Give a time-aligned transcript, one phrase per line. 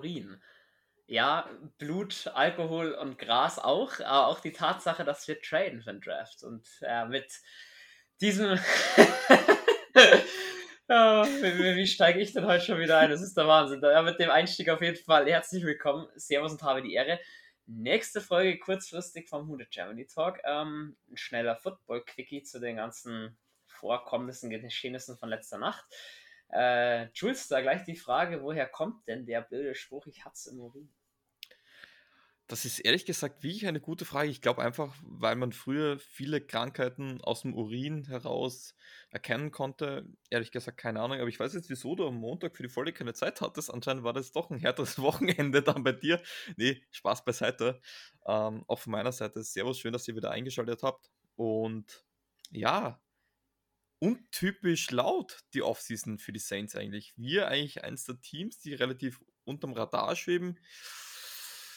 [0.00, 0.42] Urin.
[1.06, 1.48] Ja,
[1.78, 6.42] Blut, Alkohol und Gras auch, aber auch die Tatsache, dass wir traden für den Draft.
[6.44, 7.32] Und äh, mit
[8.20, 8.50] diesem.
[10.86, 13.10] wie, wie steige ich denn heute schon wieder ein?
[13.10, 13.80] Das ist der Wahnsinn.
[13.82, 16.06] Ja, mit dem Einstieg auf jeden Fall herzlich willkommen.
[16.14, 17.18] Servus und habe die Ehre.
[17.66, 20.38] Nächste Folge kurzfristig vom Hude Germany Talk.
[20.44, 25.84] Ähm, ein schneller Football-Quickie zu den ganzen Vorkommnissen, Geschehnissen von letzter Nacht.
[26.52, 30.60] Äh, Jules, da gleich die Frage, woher kommt denn der blöde Spruch, ich hat's im
[30.60, 30.90] Urin?
[32.50, 34.28] Das ist ehrlich gesagt wirklich eine gute Frage.
[34.28, 38.74] Ich glaube einfach, weil man früher viele Krankheiten aus dem Urin heraus
[39.10, 40.04] erkennen konnte.
[40.30, 41.20] Ehrlich gesagt, keine Ahnung.
[41.20, 43.72] Aber ich weiß jetzt, wieso du am Montag für die Folge keine Zeit hattest.
[43.72, 46.20] Anscheinend war das doch ein härteres Wochenende dann bei dir.
[46.56, 47.80] Nee, Spaß beiseite.
[48.26, 49.44] Ähm, auch von meiner Seite.
[49.44, 51.08] Servus, schön, dass ihr wieder eingeschaltet habt.
[51.36, 52.04] Und
[52.50, 53.00] ja,
[54.00, 57.12] untypisch laut die Offseason für die Saints eigentlich.
[57.16, 60.58] Wir eigentlich eins der Teams, die relativ unterm Radar schweben.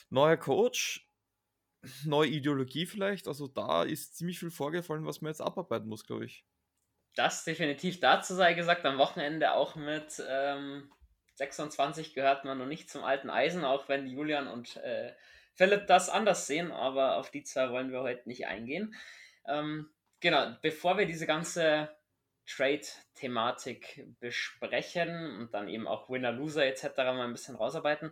[0.09, 1.07] Neuer Coach,
[2.05, 3.27] neue Ideologie vielleicht.
[3.27, 6.45] Also da ist ziemlich viel vorgefallen, was man jetzt abarbeiten muss, glaube ich.
[7.15, 7.99] Das definitiv.
[7.99, 10.91] Dazu sei gesagt, am Wochenende auch mit ähm,
[11.35, 15.13] 26 gehört man noch nicht zum alten Eisen, auch wenn Julian und äh,
[15.55, 18.95] Philipp das anders sehen, aber auf die zwei wollen wir heute nicht eingehen.
[19.47, 21.95] Ähm, genau, bevor wir diese ganze
[22.45, 26.97] Trade-Thematik besprechen und dann eben auch Winner, Loser etc.
[26.97, 28.11] mal ein bisschen rausarbeiten.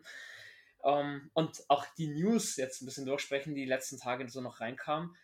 [0.80, 4.42] Um, ähm, und auch die News jetzt ein bisschen durchsprechen, die, die letzten Tage so
[4.42, 5.16] noch reinkamen.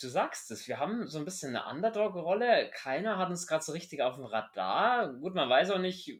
[0.00, 2.70] Du sagst es, wir haben so ein bisschen eine Underdog-Rolle.
[2.70, 5.12] Keiner hat uns gerade so richtig auf dem Radar.
[5.12, 6.18] Gut, man weiß auch nicht,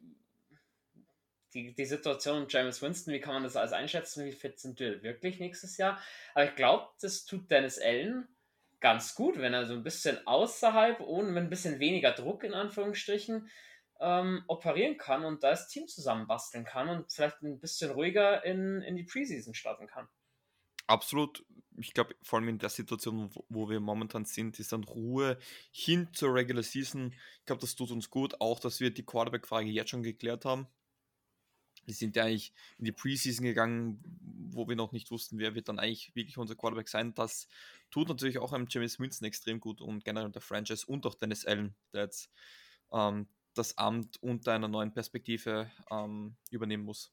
[1.55, 4.79] die, die Situation mit James Winston, wie kann man das alles einschätzen, wie fit sind
[4.79, 5.99] wir wirklich nächstes Jahr.
[6.33, 8.27] Aber ich glaube, das tut Dennis Allen
[8.85, 12.53] ganz gut, wenn er so ein bisschen außerhalb, ohne mit ein bisschen weniger Druck in
[12.53, 13.49] Anführungsstrichen,
[13.99, 18.83] ähm, operieren kann und da das Team zusammenbasteln kann und vielleicht ein bisschen ruhiger in,
[18.83, 20.07] in die Preseason starten kann.
[20.85, 21.43] Absolut.
[21.79, 25.39] Ich glaube, vor allem in der Situation, wo, wo wir momentan sind, ist dann Ruhe
[25.71, 27.11] hin zur Regular Season.
[27.39, 28.39] Ich glaube, das tut uns gut.
[28.39, 30.67] Auch, dass wir die Quarterback-Frage jetzt schon geklärt haben.
[31.85, 34.03] Wir sind ja eigentlich in die Preseason gegangen,
[34.49, 37.13] wo wir noch nicht wussten, wer wird dann eigentlich wirklich unser Quarterback sein.
[37.13, 37.47] Das
[37.91, 41.45] tut natürlich auch einem James Winston extrem gut und generell der Franchise und auch Dennis
[41.45, 42.31] Allen, der jetzt
[42.91, 47.11] ähm, das Amt unter einer neuen Perspektive ähm, übernehmen muss.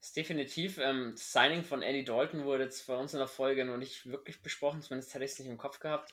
[0.00, 0.78] Das ist definitiv.
[0.78, 4.04] Ähm, das Signing von Andy Dalton wurde jetzt bei uns in der Folge noch nicht
[4.04, 6.12] wirklich besprochen, zumindest hätte ich es nicht im Kopf gehabt.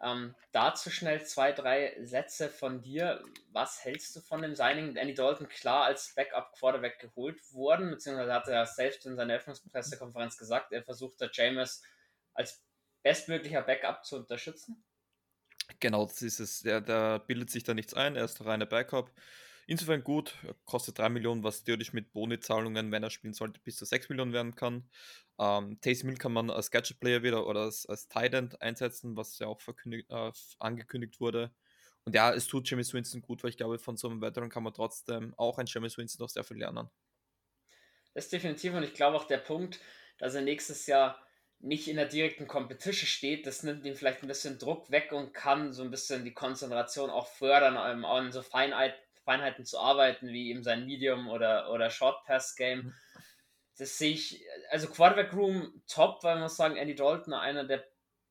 [0.00, 3.22] Ähm, dazu schnell zwei, drei Sätze von dir.
[3.52, 4.96] Was hältst du von dem Signing?
[4.96, 10.72] Andy Dalton klar als Backup-Quarterback geholt worden, beziehungsweise hat er selbst in seiner Eröffnungspressekonferenz gesagt,
[10.72, 11.82] er versucht der James
[12.34, 12.64] als
[13.02, 14.82] bestmöglicher Backup zu unterstützen.
[15.78, 16.60] Genau, das ist es.
[16.60, 19.10] Der, der bildet sich da nichts ein, er ist reiner Backup.
[19.72, 23.86] Insofern gut, kostet 3 Millionen, was theoretisch mit Boni-Zahlungen, wenn er spielen sollte, bis zu
[23.86, 24.86] 6 Millionen werden kann.
[25.38, 29.46] Ähm, Taysom Hill kann man als Gadget-Player wieder oder als, als Tight einsetzen, was ja
[29.46, 31.54] auch äh, angekündigt wurde.
[32.04, 34.62] Und ja, es tut James Winston gut, weil ich glaube, von so einem Veteran kann
[34.62, 36.90] man trotzdem auch ein James Winston noch sehr viel lernen.
[38.12, 39.80] Das ist definitiv und ich glaube auch der Punkt,
[40.18, 41.26] dass er nächstes Jahr
[41.60, 45.32] nicht in der direkten Competition steht, das nimmt ihm vielleicht ein bisschen Druck weg und
[45.32, 48.94] kann so ein bisschen die Konzentration auch fördern, um an so Feinheit,
[49.24, 52.78] Feinheiten zu arbeiten, wie eben sein Medium oder, oder Short Pass Game.
[52.78, 52.94] Mhm.
[53.78, 57.84] Das sehe ich, also Quarterback Room top, weil man muss sagen, Andy Dalton, einer der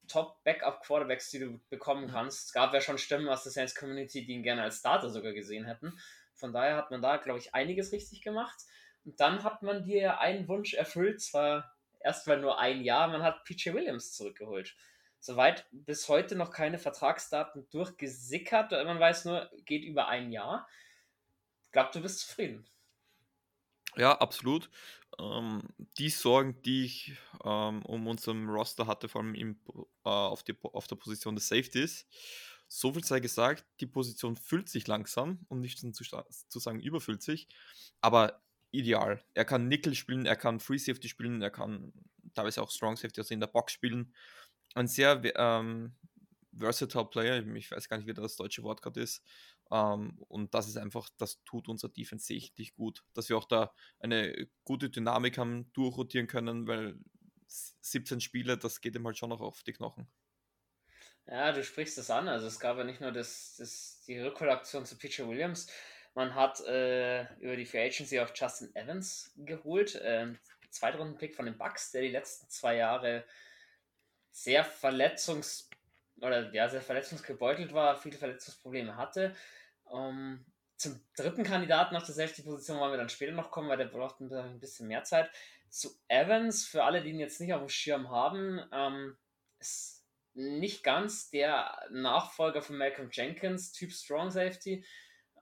[0.08, 2.12] Top Backup Quarterbacks, die du bekommen mhm.
[2.12, 2.48] kannst.
[2.48, 5.34] Es gab ja schon Stimmen aus der Saints Community, die ihn gerne als Starter sogar
[5.34, 5.98] gesehen hätten.
[6.36, 8.60] Von daher hat man da, glaube ich, einiges richtig gemacht.
[9.06, 13.44] Und dann hat man dir einen Wunsch erfüllt, zwar erstmal nur ein Jahr, man hat
[13.46, 14.76] PJ Williams zurückgeholt.
[15.22, 18.72] Soweit bis heute noch keine Vertragsdaten durchgesickert.
[18.72, 20.68] Man weiß nur, geht über ein Jahr.
[21.68, 22.66] Ich glaube, du bist zufrieden.
[23.96, 24.70] Ja, absolut.
[25.20, 25.62] Ähm,
[25.98, 29.60] die Sorgen, die ich ähm, um unserem Roster hatte, vor allem im,
[30.04, 32.08] äh, auf, die, auf der Position des Safeties,
[32.68, 37.22] so viel sei gesagt, die Position füllt sich langsam, um nicht zu, zu sagen, überfüllt
[37.22, 37.48] sich.
[38.00, 38.42] Aber
[38.72, 39.24] ideal.
[39.34, 41.94] Er kann Nickel spielen, er kann Free Safety spielen, er kann
[42.34, 44.14] teilweise auch Strong Safety, also in der Box spielen.
[44.76, 45.96] Ein sehr ähm,
[46.58, 49.24] versatile Player, ich weiß gar nicht, wie das deutsche Wort gerade ist.
[49.72, 53.74] Ähm, und das ist einfach, das tut unser Defense sichtlich gut, dass wir auch da
[54.00, 56.98] eine gute Dynamik haben, durchrotieren können, weil
[57.48, 60.08] 17 Spiele, das geht ihm halt schon noch auf die Knochen.
[61.28, 62.28] Ja, du sprichst das an.
[62.28, 65.68] Also es gab ja nicht nur das, das, die Rückholaktion zu Peter Williams,
[66.14, 70.34] man hat äh, über die Free Agency auch Justin Evans geholt, äh,
[70.70, 73.26] Zweitrunden-Pick von den Bucks, der die letzten zwei Jahre
[74.32, 75.70] sehr verletzungs-
[76.18, 79.36] oder ja, sehr verletzungsgebeutelt war, viele Verletzungsprobleme hatte.
[79.84, 80.46] Um, ähm,
[80.78, 84.20] zum dritten Kandidaten auf der Safety-Position wollen wir dann später noch kommen, weil der braucht
[84.20, 85.30] ein bisschen mehr Zeit.
[85.70, 89.16] Zu Evans, für alle, die ihn jetzt nicht auf dem Schirm haben, ähm,
[89.60, 90.04] ist
[90.34, 94.84] nicht ganz der Nachfolger von Malcolm Jenkins, Typ Strong Safety.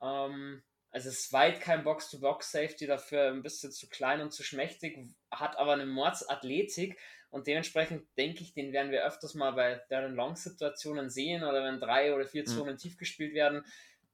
[0.01, 4.97] Ähm, also es ist weit kein Box-to-Box-Safety, dafür ein bisschen zu klein und zu schmächtig,
[5.30, 6.97] hat aber eine Mordsathletik
[7.30, 11.80] und dementsprechend denke ich, den werden wir öfters mal bei deren Long-Situationen sehen oder wenn
[11.80, 12.47] drei oder vier mhm.
[12.47, 12.80] Zonen mhm.
[12.80, 13.63] tief gespielt werden.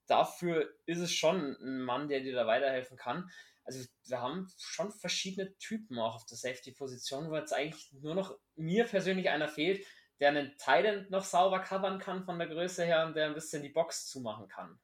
[0.07, 3.30] Dafür ist es schon ein Mann, der dir da weiterhelfen kann.
[3.63, 8.38] Also wir haben schon verschiedene Typen auch auf der Safety-Position, wo jetzt eigentlich nur noch
[8.56, 9.86] mir persönlich einer fehlt,
[10.19, 13.63] der einen Titan noch sauber covern kann von der Größe her und der ein bisschen
[13.63, 14.80] die Box zumachen kann.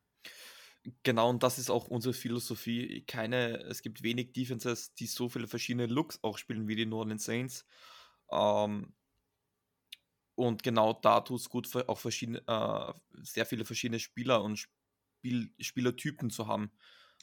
[1.03, 3.03] Genau, und das ist auch unsere Philosophie.
[3.05, 7.17] Keine, es gibt wenig Defenses, die so viele verschiedene Looks auch spielen wie die New
[7.17, 7.65] Saints.
[8.31, 8.93] Ähm,
[10.35, 12.93] und genau da tut es gut, auch verschiedene, äh,
[13.23, 16.71] sehr viele verschiedene Spieler und Spiel, Spielertypen zu haben.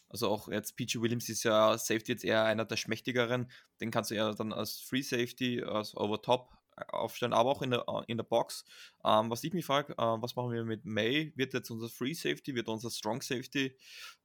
[0.09, 3.51] Also auch jetzt PG Williams ist ja Safety jetzt eher einer der schmächtigeren.
[3.81, 6.58] Den kannst du ja dann als Free Safety, als Over Top
[6.89, 8.65] aufstellen, aber auch in der, äh, in der Box.
[9.05, 11.33] Ähm, was ich mich frage, äh, was machen wir mit May?
[11.37, 13.77] Wird jetzt unser Free Safety, wird unser Strong Safety?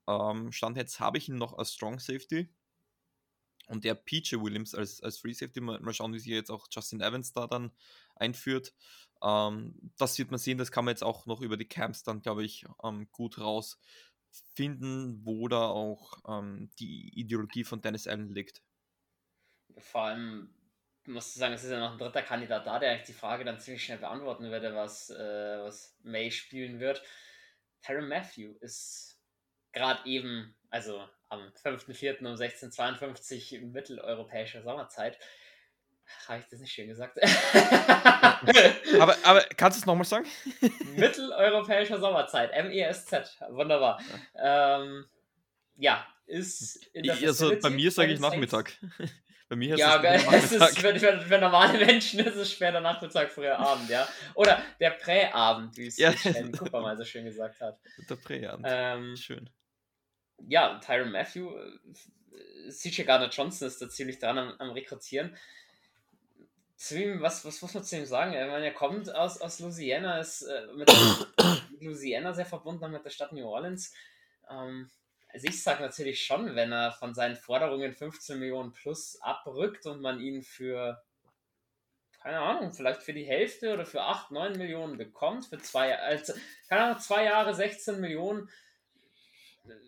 [0.07, 2.49] Ähm, Stand jetzt habe ich ihn noch als Strong Safety.
[3.67, 6.67] Und der PJ Williams als, als Free Safety, mal, mal schauen, wie sich jetzt auch
[6.69, 7.71] Justin Evans da dann
[8.15, 8.73] einführt.
[9.21, 12.21] Ähm, das wird man sehen, das kann man jetzt auch noch über die Camps dann,
[12.21, 18.61] glaube ich, ähm, gut rausfinden, wo da auch ähm, die Ideologie von Dennis Allen liegt.
[19.77, 20.53] Vor allem
[21.05, 23.43] musst du sagen, es ist ja noch ein dritter Kandidat da, der eigentlich die Frage
[23.43, 27.01] dann ziemlich schnell beantworten würde, was, äh, was May spielen wird.
[27.81, 29.19] Terry Matthew ist
[29.73, 32.19] gerade eben, also am 5.4.
[32.19, 35.17] um 16.52 Uhr mitteleuropäischer Sommerzeit.
[36.27, 37.17] Habe ich das nicht schön gesagt?
[38.99, 40.27] aber, aber kannst du es nochmal sagen?
[40.95, 44.01] mitteleuropäischer Sommerzeit, M-E-S-Z, wunderbar.
[44.35, 45.05] Ja, ähm,
[45.75, 48.73] ja ist in der Also bei mir sage ich Nachmittag.
[49.53, 53.59] Bei mir ja, es ist für, für, für, normale Menschen ist es später Nachmittag, früher
[53.59, 54.07] Abend, ja.
[54.33, 56.11] Oder der Präabend, wie es ja.
[56.57, 57.77] Cooper mal so schön gesagt hat.
[58.09, 58.65] Der Präabend.
[58.67, 59.47] Ähm, schön.
[60.47, 65.37] Ja, Tyron Matthew, äh, CJ Gardner Johnson ist da ziemlich dran am, am Rekrutieren.
[66.75, 68.33] Zu ihm, was, was muss man zu ihm sagen?
[68.33, 70.91] Ich meine, er kommt aus, aus Louisiana, ist äh, mit
[71.79, 73.93] Louisiana sehr verbunden mit der Stadt New Orleans.
[74.49, 74.89] Ähm,
[75.33, 79.99] also ich sage natürlich schon, wenn er von seinen Forderungen 15 Millionen plus abrückt und
[79.99, 81.03] man ihn für,
[82.21, 86.33] keine Ahnung, vielleicht für die Hälfte oder für 8, 9 Millionen bekommt, für zwei, also,
[86.69, 88.47] keine Ahnung, zwei Jahre 16 Millionen,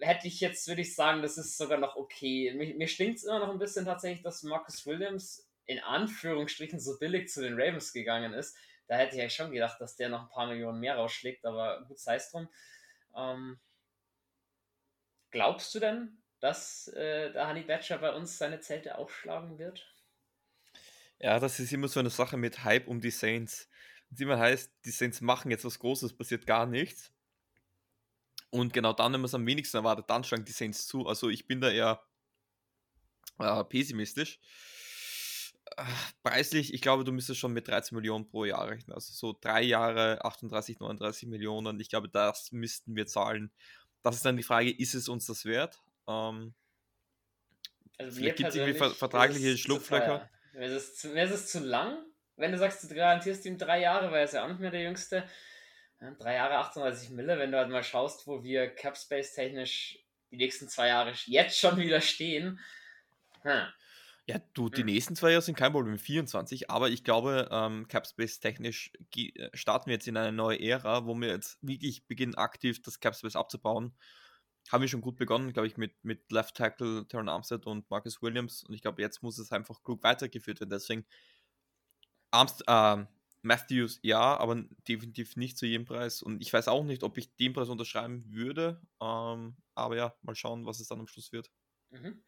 [0.01, 2.51] hätte ich jetzt, würde ich sagen, das ist sogar noch okay.
[2.55, 6.97] Mir, mir stinkt es immer noch ein bisschen tatsächlich, dass Marcus Williams in Anführungsstrichen so
[6.97, 8.55] billig zu den Ravens gegangen ist.
[8.87, 11.83] Da hätte ich ja schon gedacht, dass der noch ein paar Millionen mehr rausschlägt, aber
[11.87, 12.49] gut sei es drum.
[13.15, 13.59] Ähm,
[15.35, 19.85] Glaubst du denn, dass äh, der Honey Badger bei uns seine Zelte aufschlagen wird?
[21.19, 23.67] Ja, das ist immer so eine Sache mit Hype um die Saints.
[24.07, 27.11] Wenn es immer heißt, die Saints machen jetzt was Großes, passiert gar nichts.
[28.49, 31.05] Und genau dann, wenn man es am wenigsten erwartet, dann schlagen die Saints zu.
[31.05, 32.01] Also ich bin da eher
[33.39, 34.39] äh, pessimistisch.
[36.23, 38.93] Preislich, ich glaube, du müsstest schon mit 13 Millionen pro Jahr rechnen.
[38.93, 41.77] Also so drei Jahre, 38, 39 Millionen.
[41.81, 43.51] Ich glaube, das müssten wir zahlen
[44.05, 45.81] das ist dann die Frage, ist es uns das wert?
[46.07, 46.53] Ähm,
[47.97, 50.29] also gibt es irgendwie ver vertragliche Schlupflöcher.
[50.53, 51.97] Ist, es zu, zu lang,
[52.35, 54.71] wenn du sagst, du garantierst ihm drei Jahre, weil er ist ja auch nicht mehr
[54.71, 55.27] der Jüngste.
[56.19, 59.97] Drei Jahre 38 Mille, wenn du halt mal schaust, wo wir Capspace technisch
[60.29, 62.59] die nächsten zwei Jahre jetzt schon wieder stehen.
[63.41, 63.65] Hm.
[64.27, 64.87] Ja, du, die hm.
[64.87, 69.87] nächsten zwei Jahre sind kein Problem, 24, aber ich glaube, ähm, Capspace technisch äh, starten
[69.87, 73.93] wir jetzt in eine neue Ära, wo wir jetzt wirklich beginnen, aktiv das Capspace abzubauen.
[74.71, 78.19] Haben wir schon gut begonnen, glaube ich, mit, mit Left Tackle, Terran Armstead und Marcus
[78.23, 78.63] Williams.
[78.63, 80.71] Und ich glaube, jetzt muss es einfach klug weitergeführt werden.
[80.71, 81.05] Deswegen,
[82.31, 83.05] Armst äh,
[83.43, 86.23] Matthews ja, aber definitiv nicht zu jedem Preis.
[86.23, 88.81] Und ich weiß auch nicht, ob ich den Preis unterschreiben würde.
[88.99, 91.51] Ähm, aber ja, mal schauen, was es dann am Schluss wird.
[91.91, 92.23] Mhm.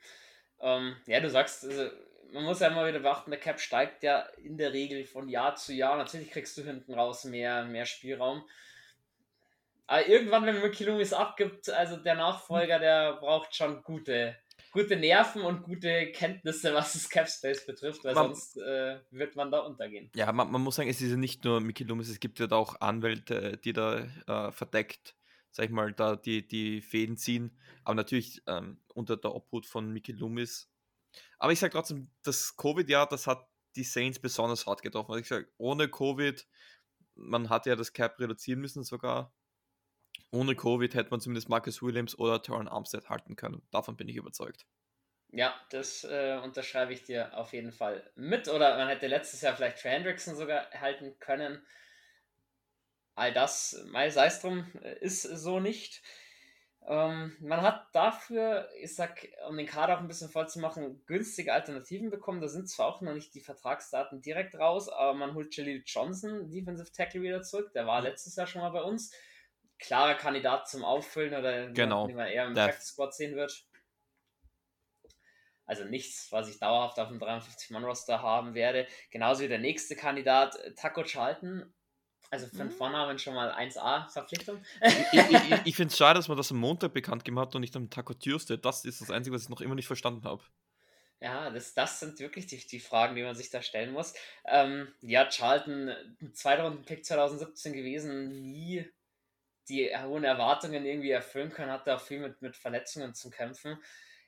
[0.61, 1.89] Ähm, ja, du sagst, also,
[2.31, 5.55] man muss ja immer wieder beachten, der Cap steigt ja in der Regel von Jahr
[5.55, 5.97] zu Jahr.
[5.97, 8.43] Natürlich kriegst du hinten raus mehr, mehr Spielraum.
[9.87, 14.35] Aber irgendwann, wenn man Kilomis abgibt, also der Nachfolger, der braucht schon gute,
[14.73, 19.37] gute Nerven und gute Kenntnisse, was das Cap Space betrifft, weil man, sonst äh, wird
[19.37, 20.11] man da untergehen.
[20.13, 22.51] Ja, man, man, muss sagen, es ist ja nicht nur Mickey Loomis, es gibt ja
[22.51, 25.16] auch Anwälte, die da äh, verdeckt
[25.57, 27.57] sag ich mal, da die, die Fäden ziehen.
[27.83, 30.71] Aber natürlich ähm, unter der Obhut von Mickey Loomis.
[31.39, 35.11] Aber ich sage trotzdem, das Covid-Jahr, das hat die Saints besonders hart getroffen.
[35.11, 36.47] Also ich sage, ohne Covid,
[37.15, 39.33] man hat ja das Cap reduzieren müssen sogar.
[40.31, 43.61] ohne Covid hätte man zumindest Marcus Williams oder Terran Armstead halten können.
[43.71, 44.65] Davon bin ich überzeugt.
[45.29, 48.47] Ja, das äh, unterschreibe ich dir auf jeden Fall mit.
[48.47, 51.65] Oder man hätte letztes Jahr vielleicht für Hendrickson sogar halten können.
[53.17, 56.03] All das, sei es drum, äh, ist so nicht.
[56.87, 61.03] Ähm, man hat dafür, ich sag, um den Kader auch ein bisschen voll zu machen,
[61.07, 62.41] günstige Alternativen bekommen.
[62.41, 66.51] Da sind zwar auch noch nicht die Vertragsdaten direkt raus, aber man holt Jaleel Johnson,
[66.51, 67.73] Defensive Tackle, wieder zurück.
[67.73, 69.11] Der war letztes Jahr schon mal bei uns.
[69.79, 72.05] Klarer Kandidat zum Auffüllen oder genau.
[72.05, 73.65] den man eher im Practice Squad sehen wird.
[75.65, 78.85] Also nichts, was ich dauerhaft auf dem 53-Mann-Roster haben werde.
[79.09, 81.73] Genauso wie der nächste Kandidat, Taco Charlton,
[82.29, 82.71] also für den mhm.
[82.71, 84.61] Vornamen schon mal 1A-Verpflichtung.
[84.81, 87.61] ich, ich, ich finde es schade, dass man das am Montag bekannt gemacht hat und
[87.61, 88.57] nicht am Taco Tuesday.
[88.57, 90.43] Das ist das Einzige, was ich noch immer nicht verstanden habe.
[91.19, 94.13] Ja, das, das sind wirklich die, die Fragen, die man sich da stellen muss.
[94.45, 95.91] Ähm, ja, Charlton,
[96.33, 98.85] zweiter Runden-Pick 2017 gewesen, nie
[99.67, 103.77] die hohen Erwartungen irgendwie erfüllen können, hat da auch viel mit, mit Verletzungen zu kämpfen.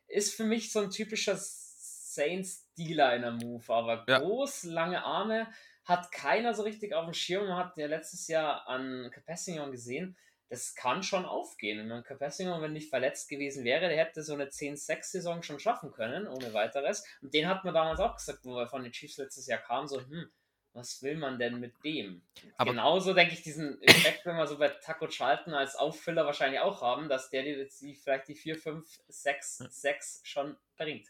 [0.07, 4.19] Ist für mich so ein typischer Saints-Dealer in der Move, aber ja.
[4.19, 5.47] groß, lange Arme,
[5.89, 7.47] hat keiner so richtig auf dem Schirm.
[7.47, 10.15] Man hat ja letztes Jahr an Capessignon gesehen,
[10.49, 11.91] das kann schon aufgehen.
[11.91, 16.27] Und Capessignon, wenn nicht verletzt gewesen wäre, der hätte so eine 10-6-Saison schon schaffen können,
[16.27, 17.05] ohne weiteres.
[17.21, 19.87] Und den hat man damals auch gesagt, wo er von den Chiefs letztes Jahr kam,
[19.87, 20.31] so, hm,
[20.73, 22.21] was will man denn mit dem?
[22.57, 26.59] Aber Genauso denke ich diesen Effekt, wenn wir so bei Taco Charlton als Auffüller wahrscheinlich
[26.59, 31.07] auch haben, dass der dir die, vielleicht die 4, 5, 6, 6 schon bringt.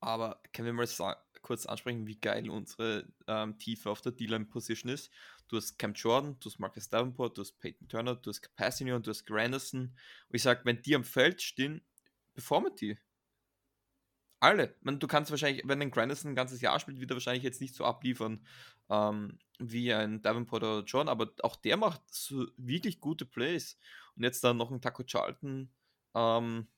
[0.00, 4.92] Aber können wir mal sagen, kurz ansprechen, wie geil unsere ähm, Tiefe auf der D-Line-Position
[4.92, 5.10] ist.
[5.48, 9.00] Du hast Cam Jordan, du hast Marcus Davenport, du hast Peyton Turner, du hast Capassione
[9.00, 9.80] du hast Granderson.
[9.80, 11.82] Und ich sage, wenn die am Feld stehen,
[12.34, 12.98] performen die.
[14.38, 14.74] Alle.
[14.80, 17.74] Man, du kannst wahrscheinlich, wenn ein Granderson ein ganzes Jahr spielt, wieder wahrscheinlich jetzt nicht
[17.74, 18.46] so abliefern
[18.88, 23.78] ähm, wie ein Davenport oder John, aber auch der macht so wirklich gute Plays.
[24.16, 25.70] Und jetzt dann noch ein Taco Charlton.
[26.14, 26.68] Ähm,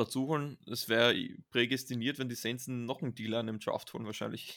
[0.00, 0.58] dazu holen.
[0.70, 1.14] Es wäre
[1.50, 4.56] prädestiniert, wenn die Saints noch einen Dealer an dem Draft holen, wahrscheinlich.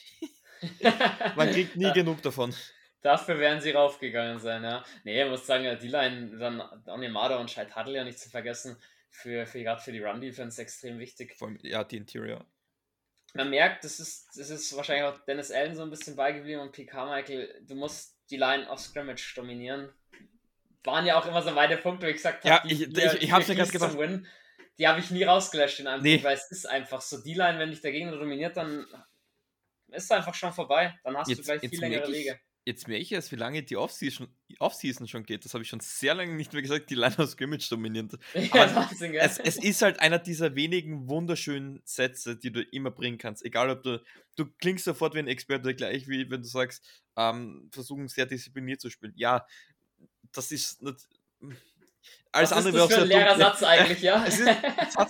[1.36, 2.54] Man kriegt nie genug davon.
[3.02, 4.82] Dafür werden sie raufgegangen sein, ja.
[5.04, 8.76] Nee, ich muss sagen, die Line, dann Onemada und Scheid Huddle ja nicht zu vergessen,
[9.10, 11.34] für, für gerade für die Run-Defense extrem wichtig.
[11.36, 12.46] Vor allem, ja, die Interior.
[13.34, 16.72] Man merkt, das ist, das ist wahrscheinlich auch Dennis Allen so ein bisschen beigeblieben und
[16.72, 16.86] P.
[16.86, 19.92] Carmichael, du musst die Line of Scrimmage dominieren.
[20.84, 22.48] Waren ja auch immer so meine Punkte, wie ich gesagt habe.
[22.48, 23.96] Ja, ich, ich, ich hab's ja ganz gesagt.
[24.78, 26.14] Die habe ich nie rausgelöscht in einem nee.
[26.14, 27.22] Punkt, weil es ist einfach so.
[27.22, 28.86] Die Line, wenn dich der Gegner dominiert, dann
[29.88, 30.98] ist es einfach schon vorbei.
[31.04, 32.40] Dann hast jetzt, du gleich viel längere ich, Wege.
[32.66, 34.26] Jetzt merke ich erst, wie lange die Offseason,
[34.58, 35.44] Offseason schon geht.
[35.44, 38.12] Das habe ich schon sehr lange nicht mehr gesagt, die Line aus Scrimmage dominiert.
[38.34, 43.18] Ja, Wahnsinn, es, es, ist halt einer dieser wenigen wunderschönen Sätze, die du immer bringen
[43.18, 43.44] kannst.
[43.44, 44.02] Egal ob du,
[44.36, 46.82] du klingst sofort wie ein Experte, gleich wie wenn du sagst,
[47.16, 49.12] ähm, versuchen sehr diszipliniert zu spielen.
[49.14, 49.46] Ja,
[50.32, 51.06] das ist nicht,
[52.32, 54.24] alles Was andere ist das für ein leerer Satz eigentlich, ja?
[54.26, 54.42] ist,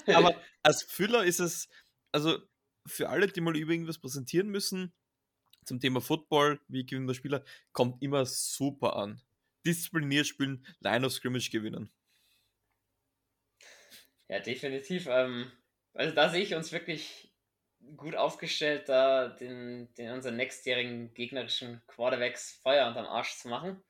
[0.08, 1.68] aber als Füller ist es,
[2.12, 2.38] also
[2.86, 4.92] für alle, die mal über irgendwas präsentieren müssen,
[5.64, 9.22] zum Thema Football, wie gewinnen der Spieler, kommt immer super an.
[9.66, 11.90] Diszipliniert spielen, Line of Scrimmage gewinnen.
[14.28, 15.06] Ja, definitiv.
[15.06, 15.50] Ähm,
[15.94, 17.32] also da sehe ich uns wirklich
[17.96, 23.82] gut aufgestellt, da den, den unseren nächstjährigen gegnerischen Quarterbacks Feuer unterm Arsch zu machen.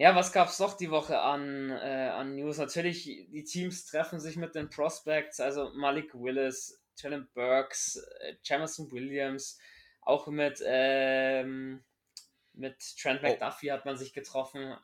[0.00, 2.56] Ja, was gab es noch die Woche an, äh, an News?
[2.56, 8.90] Natürlich, die Teams treffen sich mit den Prospects, also Malik Willis, Jalen Burks, äh, Jameson
[8.92, 9.58] Williams,
[10.00, 11.84] auch mit, ähm,
[12.54, 13.26] mit Trent oh.
[13.26, 13.74] McDuffie oh.
[13.74, 14.74] hat man sich getroffen.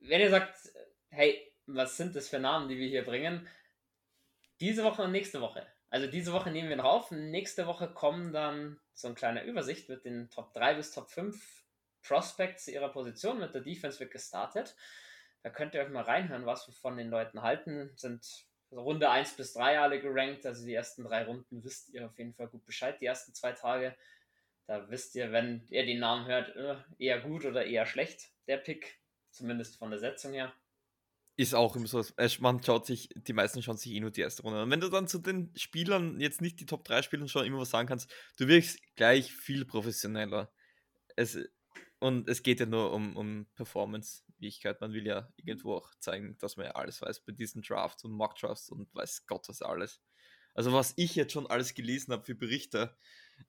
[0.00, 0.54] Wenn ihr sagt,
[1.08, 3.48] hey, was sind das für Namen, die wir hier bringen?
[4.60, 5.66] Diese Woche und nächste Woche.
[5.88, 7.10] Also diese Woche nehmen wir noch auf.
[7.12, 11.65] Nächste Woche kommen dann so ein kleiner Übersicht mit den Top 3 bis Top 5
[12.06, 13.40] Prospects ihrer Position.
[13.40, 14.76] Mit der Defense wird gestartet.
[15.42, 17.92] Da könnt ihr euch mal reinhören, was wir von den Leuten halten.
[17.96, 20.44] Sind Runde 1 bis 3 alle gerankt.
[20.46, 23.00] Also die ersten drei Runden wisst ihr auf jeden Fall gut Bescheid.
[23.00, 23.96] Die ersten zwei Tage,
[24.66, 28.56] da wisst ihr, wenn ihr den Namen hört, äh, eher gut oder eher schlecht, der
[28.58, 29.00] Pick.
[29.30, 30.52] Zumindest von der Setzung her.
[31.38, 32.02] Ist auch immer so,
[32.40, 34.70] man schaut sich, die meisten schauen sich eh nur die erste Runde an.
[34.70, 37.68] Wenn du dann zu den Spielern, jetzt nicht die Top 3 Spielern schon immer was
[37.68, 40.50] sagen kannst, du wirkst gleich viel professioneller.
[41.14, 41.38] Es,
[41.98, 44.80] und es geht ja nur um, um Performance-Fähigkeit.
[44.80, 48.12] Man will ja irgendwo auch zeigen, dass man ja alles weiß bei diesen Drafts und
[48.12, 50.00] Mock-Drafts und weiß Gott was alles.
[50.54, 52.96] Also was ich jetzt schon alles gelesen habe für Berichte,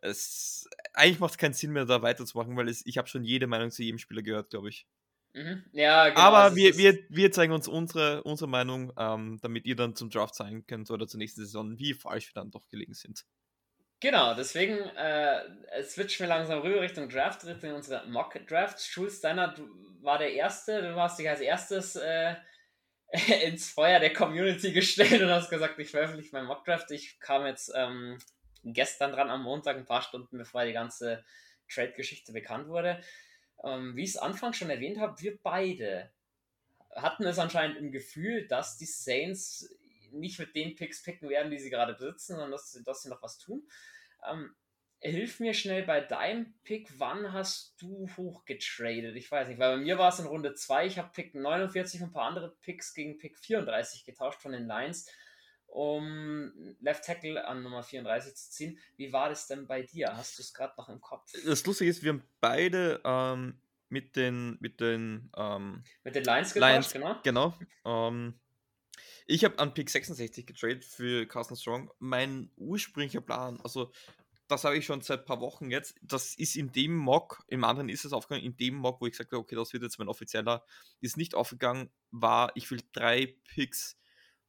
[0.02, 3.48] es, eigentlich macht es keinen Sinn mehr, da weiterzumachen, weil es, ich habe schon jede
[3.48, 4.88] Meinung zu jedem Spieler gehört, glaube ich.
[5.34, 5.64] Mhm.
[5.72, 9.76] Ja, genau, Aber also wir, wir, wir zeigen uns unsere, unsere Meinung, ähm, damit ihr
[9.76, 12.94] dann zum Draft zeigen könnt oder zur nächsten Saison, wie falsch wir dann doch gelegen
[12.94, 13.26] sind.
[14.00, 15.42] Genau, deswegen äh,
[15.82, 18.80] switchen wir langsam rüber Richtung Draft, Richtung unsere Mock Draft.
[18.80, 19.56] Schulz Steiner
[20.02, 22.36] war der Erste, du hast dich als erstes äh,
[23.46, 26.92] ins Feuer der Community gestellt und hast gesagt, ich veröffentliche meinen Mock Draft.
[26.92, 28.20] Ich kam jetzt ähm,
[28.64, 31.26] gestern dran am Montag, ein paar Stunden bevor die ganze
[31.68, 33.02] Trade-Geschichte bekannt wurde.
[33.64, 36.12] Ähm, wie ich es anfangs schon erwähnt habe, wir beide
[36.96, 39.76] hatten es anscheinend im Gefühl, dass die Saints
[40.12, 43.22] nicht mit den Picks picken werden, die sie gerade besitzen, sondern dass, dass sie noch
[43.22, 43.68] was tun.
[44.30, 44.56] Ähm,
[45.00, 49.16] hilf mir schnell bei deinem Pick, wann hast du hochgetradet?
[49.16, 52.02] Ich weiß nicht, weil bei mir war es in Runde 2, ich habe Pick 49
[52.02, 55.10] und ein paar andere Picks gegen Pick 34 getauscht von den Lions,
[55.68, 58.80] um Left Tackle an Nummer 34 zu ziehen.
[58.96, 60.16] Wie war das denn bei dir?
[60.16, 61.32] Hast du es gerade noch im Kopf?
[61.46, 66.54] Das Lustige ist, wir haben beide ähm, mit den mit den ähm, mit den Lions
[66.54, 67.54] getauscht, Lions, genau.
[67.54, 68.40] genau ähm,
[69.28, 71.92] ich habe an Pick 66 getradet für Carsten Strong.
[72.00, 73.92] Mein ursprünglicher Plan, also
[74.48, 75.96] das habe ich schon seit ein paar Wochen jetzt.
[76.02, 79.12] Das ist in dem Mock, im anderen ist es aufgegangen, in dem Mock, wo ich
[79.12, 80.66] gesagt habe, okay, das wird jetzt mein offizieller,
[81.02, 84.00] ist nicht aufgegangen, war, ich will drei Picks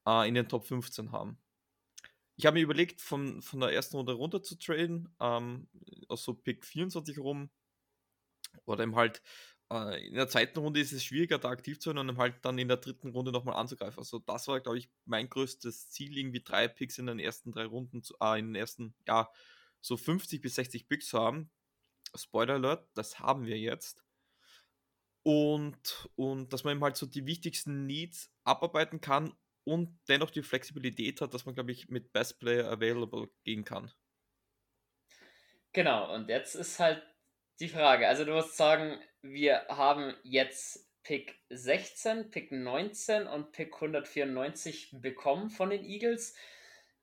[0.06, 1.38] äh, in den Top 15 haben.
[2.36, 5.68] Ich habe mir überlegt, von, von der ersten Runde runter zu traden, ähm,
[6.08, 7.50] also Pick 24 rum,
[8.64, 9.22] oder eben halt
[9.70, 12.58] äh, in der zweiten Runde ist es schwieriger, da aktiv zu sein und halt dann
[12.58, 13.98] in der dritten Runde nochmal anzugreifen.
[13.98, 17.66] Also das war, glaube ich, mein größtes Ziel, irgendwie drei Picks in den ersten drei
[17.66, 19.30] Runden, zu, äh, in den ersten, ja,
[19.80, 21.50] so 50 bis 60 Picks zu haben.
[22.14, 24.04] Spoiler Alert, das haben wir jetzt.
[25.22, 29.34] Und, und dass man eben halt so die wichtigsten Needs abarbeiten kann
[29.64, 33.92] und dennoch die Flexibilität hat, dass man, glaube ich, mit Best Player Available gehen kann.
[35.72, 37.02] Genau, und jetzt ist halt
[37.60, 38.08] die Frage.
[38.08, 45.50] Also du musst sagen, wir haben jetzt Pick 16, Pick 19 und Pick 194 bekommen
[45.50, 46.34] von den Eagles.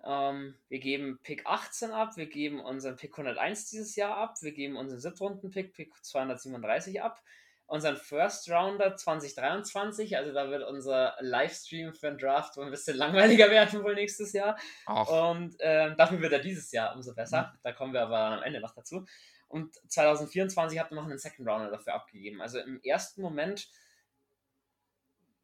[0.04, 4.54] Ähm, wir geben Pick 18 ab, wir geben unseren Pick 101 dieses Jahr ab, wir
[4.54, 7.20] geben unseren Siebtrunden-Pick, Pick 237 ab,
[7.66, 13.50] unseren First Rounder 2023, also da wird unser Livestream für den Draft ein bisschen langweiliger
[13.50, 14.56] werden wohl nächstes Jahr.
[14.86, 15.32] Ach.
[15.32, 17.54] Und äh, dafür wird er dieses Jahr umso besser.
[17.54, 17.60] Mhm.
[17.64, 19.06] Da kommen wir aber am Ende noch dazu.
[19.48, 22.42] Und 2024 habt ihr noch einen Second Rounder dafür abgegeben.
[22.42, 23.70] Also im ersten Moment,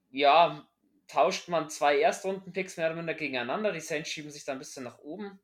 [0.09, 0.67] ja,
[1.07, 3.71] tauscht man zwei Erstrunden-Picks mehr oder minder gegeneinander.
[3.71, 5.39] Die Saints schieben sich da ein bisschen nach oben.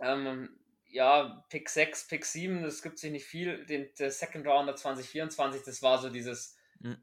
[0.00, 3.64] Ähm, ja, Pick 6, Pick 7, das gibt sich nicht viel.
[3.66, 6.96] Den, der Second Rounder 2024, das war so dieses mhm.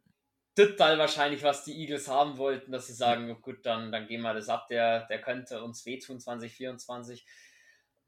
[0.55, 3.41] Wahrscheinlich, was die Eagles haben wollten, dass sie sagen, mhm.
[3.41, 7.25] gut, dann, dann gehen wir das ab, der, der könnte uns wehtun 2024.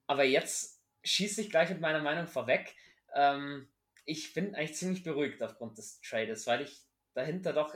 [0.05, 0.74] Aber jetzt
[1.05, 2.75] schieße ich gleich mit meiner Meinung vorweg.
[3.13, 3.69] Ähm,
[4.05, 6.81] ich bin eigentlich ziemlich beruhigt aufgrund des Trades, weil ich
[7.13, 7.75] dahinter doch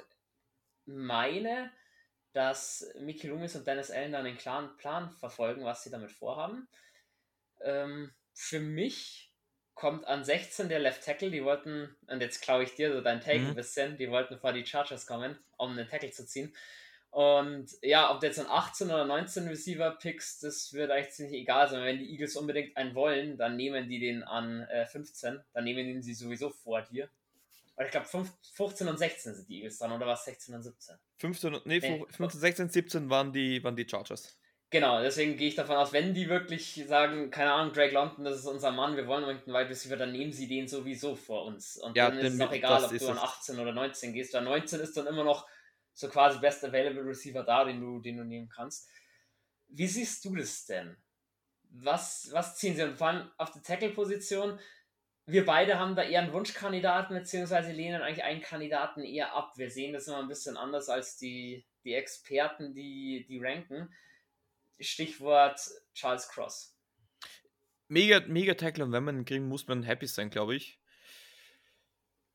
[0.85, 1.71] meine,
[2.33, 6.67] dass Mickey Loomis und Dennis Allen dann einen klaren Plan verfolgen, was sie damit vorhaben.
[7.61, 9.33] Ähm, für mich
[9.73, 13.21] kommt an 16 der Left Tackle, die wollten, und jetzt klaue ich dir so dein
[13.21, 13.47] Take mhm.
[13.47, 16.53] ein bisschen, die wollten vor die Chargers kommen, um einen Tackle zu ziehen.
[17.12, 21.41] Und ja, ob du jetzt an 18 oder 19 Receiver pickst, das wird eigentlich ziemlich
[21.41, 21.84] egal sein.
[21.84, 25.39] Wenn die Eagles unbedingt einen wollen, dann nehmen die den an äh, 15.
[25.54, 27.10] Dann nehmen die sie sowieso vor dir.
[27.76, 30.26] Weil ich glaube, 15 und 16 sind die Eagles dran, oder was?
[30.26, 30.98] 16 und 17?
[31.17, 34.38] 15, nee, nee 15, 16, 17 waren die, waren die Chargers.
[34.72, 38.38] Genau, deswegen gehe ich davon aus, wenn die wirklich sagen, keine Ahnung, Drake London, das
[38.38, 41.45] ist unser Mann, wir wollen unbedingt einen Wide Receiver, dann nehmen sie den sowieso vor
[41.45, 41.78] uns.
[41.78, 44.34] Und ja, dann ist es auch egal, ob du an 18 oder 19 gehst.
[44.36, 45.48] Weil 19 ist dann immer noch
[45.99, 48.89] so quasi Best Available Receiver da, den du, den du nehmen kannst.
[49.67, 50.95] Wie siehst du das denn?
[51.71, 52.83] Was, was ziehen sie?
[52.83, 54.57] Und vor allem auf der Tackle-Position,
[55.25, 59.51] wir beide haben da eher einen Wunschkandidaten, beziehungsweise lehnen eigentlich einen Kandidaten eher ab.
[59.57, 63.93] Wir sehen das immer ein bisschen anders als die, die Experten, die, die ranken.
[64.79, 65.59] Stichwort
[65.93, 66.77] Charles Cross.
[67.89, 70.79] Mega, mega Tackle und wenn man ihn kriegen, muss man happy sein, glaube ich.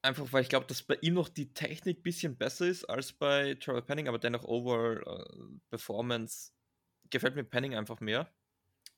[0.05, 3.15] Einfach weil ich glaube, dass bei ihm noch die Technik ein bisschen besser ist als
[3.15, 6.53] bei Trevor Penning, aber dennoch overall uh, Performance
[7.09, 8.29] gefällt mir Penning einfach mehr.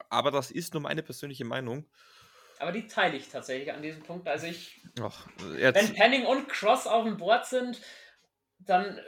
[0.09, 1.88] Aber das ist nur meine persönliche Meinung.
[2.59, 4.27] Aber die teile ich tatsächlich an diesem Punkt.
[4.27, 4.83] Also ich.
[5.01, 7.81] Ach, wenn Penning und Cross auf dem Board sind,
[8.59, 9.03] dann äh,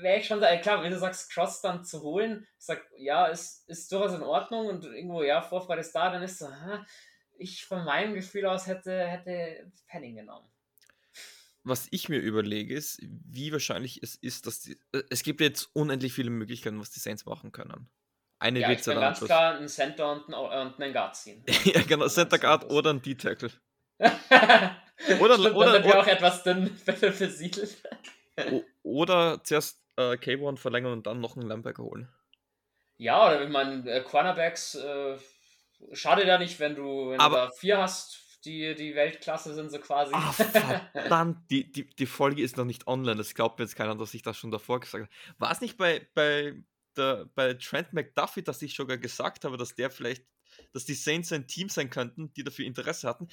[0.00, 3.26] wäre ich schon da, klar, wenn du sagst, Cross dann zu holen, ich sag, ja,
[3.26, 6.48] ist, ist durchaus in Ordnung und irgendwo, ja, Vorfreude ist da, dann ist so,
[7.36, 10.53] ich von meinem Gefühl aus hätte, hätte Penning genommen
[11.64, 15.70] was ich mir überlege, ist, wie wahrscheinlich es ist, dass die, äh, es gibt jetzt
[15.72, 17.88] unendlich viele Möglichkeiten, was die Saints machen können.
[18.38, 21.42] Eine ja, wird ganz klar einen Center und einen, und einen Guard ziehen.
[21.64, 23.50] ja, genau, Center Guard oder ein D-Tackle.
[23.98, 27.76] oder, Stimmt, oder, dann wäre auch etwas dünn versiedelt.
[28.82, 32.08] oder zuerst äh, K1 verlängern und dann noch einen Linebacker holen.
[32.98, 35.16] Ja, oder ich meine, äh, Cornerbacks, äh,
[35.92, 39.70] Schade ja nicht, wenn du, wenn Aber- du da vier hast, die, die Weltklasse sind,
[39.70, 40.12] so quasi.
[40.14, 40.32] Ah,
[40.92, 43.16] verdammt, die, die, die Folge ist noch nicht online.
[43.16, 45.38] Das glaubt mir jetzt keiner, dass ich das schon davor gesagt habe.
[45.38, 46.54] War es nicht bei, bei,
[46.96, 50.24] der, bei Trent McDuffie, dass ich sogar gesagt habe, dass der vielleicht,
[50.72, 53.28] dass die Saints ein Team sein könnten, die dafür Interesse hatten?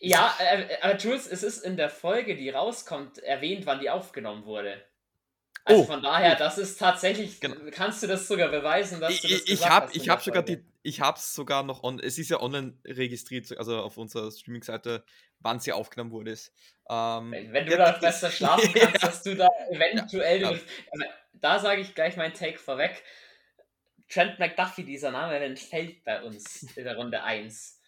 [0.00, 4.44] ja, äh, aber Jules, es ist in der Folge, die rauskommt, erwähnt, wann die aufgenommen
[4.44, 4.82] wurde.
[5.64, 7.56] Also Oh, von daher, das ist tatsächlich, Genau.
[7.70, 10.12] kannst du das sogar beweisen, dass Ich, du das ich, habe hast ich in der
[10.14, 13.78] hab sogar die, ich habe es sogar noch on, es ist ja online registriert, also
[13.80, 15.04] auf unserer Streaming-Seite,
[15.40, 16.32] wann sie aufgenommen wurde.
[16.88, 20.40] Ähm, Wenn, wenn du der- da besser schlafen kannst, dass du da eventuell.
[20.40, 20.48] Ja.
[20.48, 23.02] Also, da sage ich gleich meinen Take vorweg.
[24.08, 27.78] Trent McDuffie, dieser Name, entfällt bei uns in der Runde 1.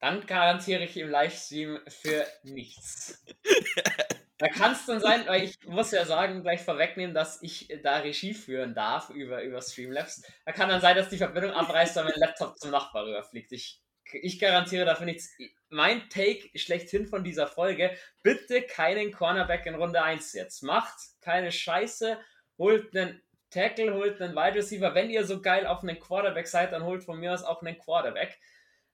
[0.00, 3.24] Dann garantiere ich im Livestream für nichts.
[4.40, 7.98] Da kann es dann sein, weil ich muss ja sagen, gleich vorwegnehmen, dass ich da
[7.98, 10.22] Regie führen darf über, über Streamlabs.
[10.46, 13.52] Da kann dann sein, dass die Verbindung abreißt, weil mein Laptop zum Nachbar rüberfliegt.
[13.52, 15.28] Ich, ich garantiere dafür nichts.
[15.68, 20.62] Mein Take schlechthin von dieser Folge, bitte keinen Cornerback in Runde 1 jetzt.
[20.62, 22.18] Macht keine Scheiße,
[22.56, 24.94] holt einen Tackle, holt einen Wide Receiver.
[24.94, 27.78] Wenn ihr so geil auf einen Quarterback seid, dann holt von mir aus auch einen
[27.78, 28.38] Quarterback.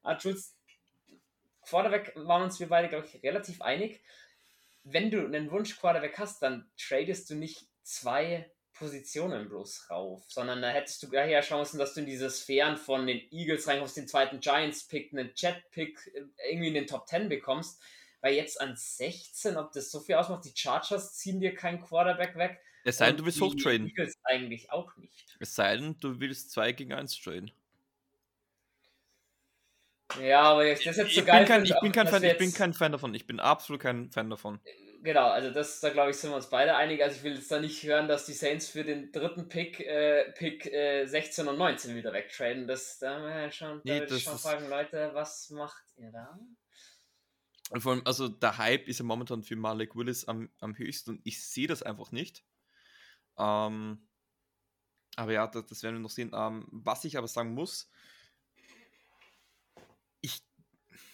[0.02, 0.56] Ah, Jules,
[1.62, 4.02] Quarterback waren uns wir beide, glaube ich, relativ einig.
[4.88, 10.62] Wenn du einen Wunsch Quarterback hast, dann tradest du nicht zwei Positionen bloß rauf, sondern
[10.62, 13.96] da hättest du gleich ja Chancen, dass du in diese Sphären von den Eagles reinkommst,
[13.96, 16.12] den zweiten Giants-Pick, einen Jet-Pick,
[16.48, 17.82] irgendwie in den Top 10 bekommst.
[18.20, 22.36] Weil jetzt an 16, ob das so viel ausmacht, die Chargers ziehen dir keinen Quarterback
[22.36, 22.60] weg.
[22.84, 23.88] es sei denn, du willst hochtraden.
[23.88, 25.36] Eagles eigentlich auch nicht.
[25.40, 27.50] Es sei denn, du willst 2 gegen 1 traden.
[30.20, 32.38] Ja, aber ich das jetzt so Ich geil bin, kein, ich, bin kein Fan, ich
[32.38, 33.14] bin kein Fan davon.
[33.14, 34.60] Ich bin absolut kein Fan davon.
[35.02, 37.02] Genau, also das, da glaube ich, sind wir uns beide einig.
[37.02, 40.32] Also ich will jetzt da nicht hören, dass die Saints für den dritten Pick, äh,
[40.32, 42.66] Pick äh, 16 und 19 wieder wegtraden.
[42.66, 45.50] Das, da, haben wir ja schon, da Nee, würde ich schon ist- fragen, Leute, was
[45.50, 46.38] macht ihr da?
[47.70, 51.10] Und vor allem, also der Hype ist ja momentan für Malik Willis am, am höchsten
[51.10, 52.44] und ich sehe das einfach nicht.
[53.38, 54.08] Ähm,
[55.16, 56.30] aber ja, das, das werden wir noch sehen.
[56.34, 57.90] Ähm, was ich aber sagen muss,
[60.20, 60.42] ich,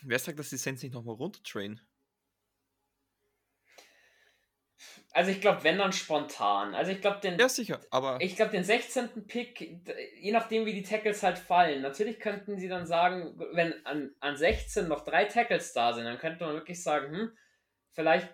[0.04, 1.80] wer sagt, dass die Saints nicht nochmal runtertrainen?
[5.12, 6.74] Also ich glaube, wenn dann spontan.
[6.74, 9.26] Also ich glaube, den, Ja, sicher, aber ich glaube, den 16.
[9.26, 9.60] Pick,
[10.20, 14.36] je nachdem, wie die Tackles halt fallen, natürlich könnten sie dann sagen, wenn an, an
[14.36, 17.38] 16 noch drei Tackles da sind, dann könnte man wirklich sagen, hm,
[17.90, 18.28] vielleicht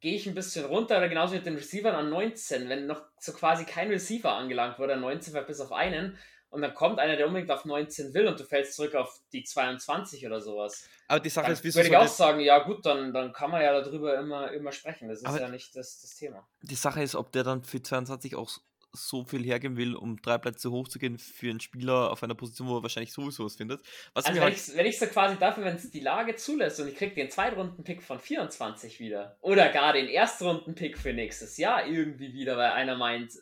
[0.00, 3.32] gehe ich ein bisschen runter oder genauso mit den Receivern an 19, wenn noch so
[3.32, 6.18] quasi kein Receiver angelangt wurde, an 19 vielleicht bis auf einen
[6.54, 9.42] und dann kommt einer, der unbedingt auf 19 will und du fällst zurück auf die
[9.42, 10.88] 22 oder sowas.
[11.08, 13.50] aber die Sache Dann ist, wieso würde ich auch sagen, ja gut, dann, dann kann
[13.50, 15.08] man ja darüber immer, immer sprechen.
[15.08, 16.46] Das ist ja nicht das, das Thema.
[16.62, 18.48] die Sache ist, ob der dann für 22 auch
[18.92, 22.78] so viel hergeben will, um drei Plätze hochzugehen für einen Spieler auf einer Position, wo
[22.78, 23.84] er wahrscheinlich sowieso was findet.
[24.12, 26.78] Was Also wenn halt, ich, wenn ich so quasi dafür, wenn es die Lage zulässt
[26.78, 31.84] und ich krieg den Zweitrunden-Pick von 24 wieder oder gar den Erstrunden-Pick für nächstes Jahr
[31.84, 33.32] irgendwie wieder, weil einer meint,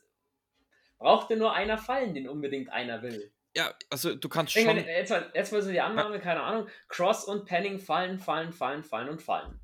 [1.03, 3.33] braucht denn nur einer fallen, den unbedingt einer will.
[3.55, 4.65] ja, also du kannst schon.
[4.65, 8.53] denke, jetzt, mal- jetzt mal so die Annahme, keine Ahnung, Cross und Penning fallen, fallen,
[8.53, 9.61] fallen, fallen und fallen.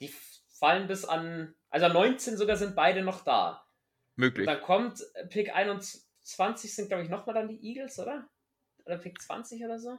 [0.00, 0.12] Die
[0.48, 3.66] fallen bis an, also 19 sogar sind beide noch da.
[4.16, 4.46] Und möglich.
[4.46, 8.28] dann kommt äh, Pick 21 sind, glaube ich, nochmal dann die Eagles, oder?
[8.84, 9.98] Oder Pick 20 oder so?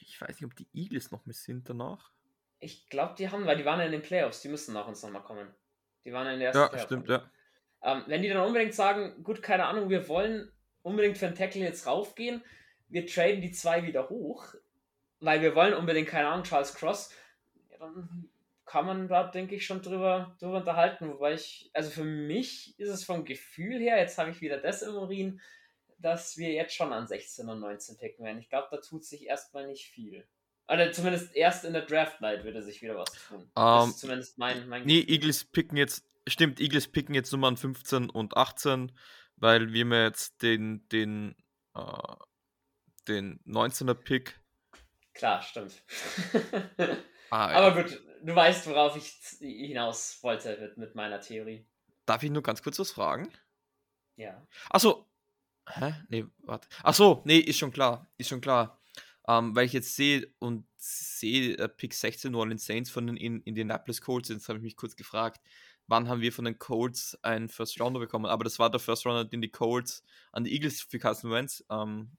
[0.00, 2.10] Ich weiß nicht, ob die Eagles noch mit sind danach.
[2.58, 5.02] Ich glaube, die haben, weil die waren ja in den Playoffs, die müssen nach uns
[5.02, 5.48] nochmal kommen.
[6.04, 7.30] Die waren ja in der ersten Ja, Playoff- stimmt, ja.
[7.82, 10.50] Ähm, wenn die dann unbedingt sagen, gut, keine Ahnung, wir wollen
[10.82, 12.42] unbedingt für einen Tackle jetzt raufgehen,
[12.88, 14.54] wir traden die zwei wieder hoch,
[15.20, 17.10] weil wir wollen unbedingt, keine Ahnung, Charles Cross,
[17.70, 18.28] ja, dann
[18.64, 21.08] kann man da, denke ich, schon drüber, drüber unterhalten.
[21.10, 24.82] Wobei ich, also für mich ist es vom Gefühl her, jetzt habe ich wieder das
[24.82, 25.40] im Urin,
[25.98, 28.38] dass wir jetzt schon an 16 und 19 picken werden.
[28.38, 30.26] Ich glaube, da tut sich erstmal nicht viel.
[30.68, 33.50] Oder zumindest erst in der Draft Night würde sich wieder was tun.
[33.54, 35.14] das Ähm, ist zumindest mein, mein Nee, Gefühl.
[35.14, 38.92] Eagles picken jetzt, stimmt, Eagles picken jetzt Nummern 15 und 18,
[39.36, 41.36] weil wir mir jetzt den, den,
[41.74, 42.14] äh,
[43.08, 44.40] den 19er Pick.
[45.14, 45.82] Klar, stimmt.
[47.32, 51.66] Ah, Aber gut, du weißt, worauf ich hinaus wollte mit, mit meiner Theorie.
[52.04, 53.32] Darf ich nur ganz kurz was fragen?
[54.16, 54.46] Ja.
[54.68, 55.08] Achso.
[55.66, 55.94] Hä?
[56.08, 56.68] Nee, warte.
[56.82, 58.12] Achso, nee, ist schon klar.
[58.18, 58.82] Ist schon klar.
[59.26, 63.16] Ähm, weil ich jetzt sehe und sehe äh, Pick 16 New Orleans Saints von den
[63.16, 64.28] in Indianapolis Colts.
[64.28, 65.40] Jetzt habe ich mich kurz gefragt,
[65.86, 68.26] wann haben wir von den Colts einen First Rounder bekommen?
[68.26, 71.64] Aber das war der First Rounder, den die Colts an die Eagles für Carson Wentz
[71.70, 72.12] ähm,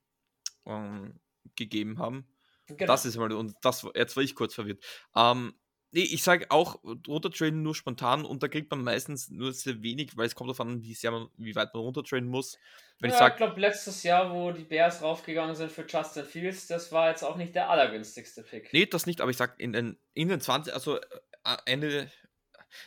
[0.65, 1.19] ähm,
[1.55, 2.27] gegeben haben.
[2.67, 2.85] Genau.
[2.85, 4.83] Das ist mal, und das, war- jetzt war ich kurz verwirrt.
[5.15, 5.53] Ähm,
[5.95, 10.17] Nee, ich sage auch runtertrainen nur spontan und da kriegt man meistens nur sehr wenig,
[10.17, 12.57] weil es kommt davon, wie sehr man, wie weit man runtertrainen muss.
[12.99, 16.65] Wenn ja, ich, ich glaube, letztes Jahr, wo die Bears raufgegangen sind für Justin Fields,
[16.65, 18.73] das war jetzt auch nicht der allergünstigste Pick.
[18.73, 22.09] Nee, das nicht, aber ich sag in den, in den 20, also äh, Ende,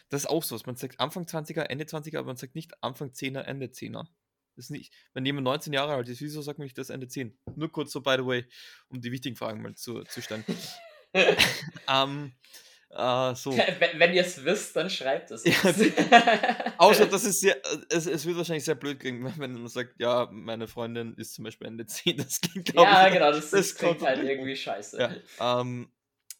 [0.09, 3.11] das ist auch so, man sagt Anfang 20er, Ende 20er, aber man sagt nicht Anfang
[3.11, 4.07] 10er, Ende 10er.
[4.57, 7.09] Das ist nicht, wenn jemand 19 Jahre alt ist, wieso sagt man nicht das Ende
[7.09, 7.39] 10?
[7.57, 8.47] Nur kurz so, by the way,
[8.89, 10.45] um die wichtigen Fragen mal zu, zu stellen.
[11.89, 12.33] ähm,
[12.97, 13.51] Uh, so.
[13.79, 15.45] Wenn, wenn ihr es wisst, dann schreibt es.
[16.79, 17.57] Außer, das ist sehr,
[17.91, 21.45] es, es wird wahrscheinlich sehr blöd klingen, wenn man sagt, ja, meine Freundin ist zum
[21.45, 22.17] Beispiel Ende 10.
[22.17, 23.15] Das klingt, glaube ja, ich.
[23.15, 24.99] Ja, genau, das, das klingt halt irgendwie scheiße.
[24.99, 25.91] Ja, ähm,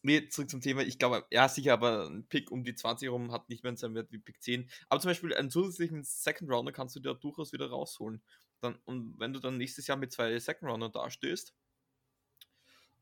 [0.07, 0.81] nee, zurück zum Thema.
[0.81, 3.93] Ich glaube, ja, sicher, aber ein Pick um die 20 rum hat nicht mehr seinen
[3.93, 4.69] Wert wie Pick 10.
[4.87, 8.23] Aber zum Beispiel einen zusätzlichen Second Rounder kannst du dir durchaus wieder rausholen.
[8.61, 11.53] Dann, und wenn du dann nächstes Jahr mit zwei Second Rounder dastehst,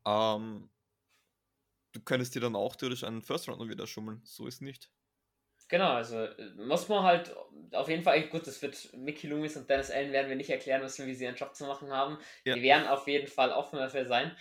[0.04, 0.68] ähm,
[1.92, 4.20] du könntest dir dann auch theoretisch einen First Rounder wieder schummeln.
[4.24, 4.90] So ist nicht.
[5.68, 7.34] Genau, also äh, muss man halt
[7.72, 10.82] auf jeden Fall, gut, das wird Mickey Loomis und Dennis Allen werden wir nicht erklären
[10.82, 12.18] müssen, wie sie ihren Job zu machen haben.
[12.44, 12.54] Ja.
[12.54, 14.36] Die werden auf jeden Fall offen dafür sein.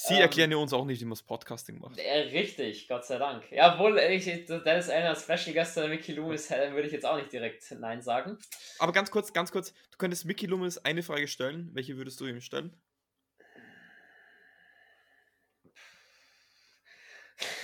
[0.00, 1.98] Sie ähm, erklären ja uns auch nicht, wie man das Podcasting macht.
[1.98, 3.50] Äh, richtig, Gott sei Dank.
[3.50, 7.16] Ja, obwohl ich Dennis Allen als Special Guest oder Mickey Loomis würde ich jetzt auch
[7.16, 8.38] nicht direkt Nein sagen.
[8.78, 11.70] Aber ganz kurz, ganz kurz, du könntest Mickey Loomis eine Frage stellen.
[11.72, 12.80] Welche würdest du ihm stellen?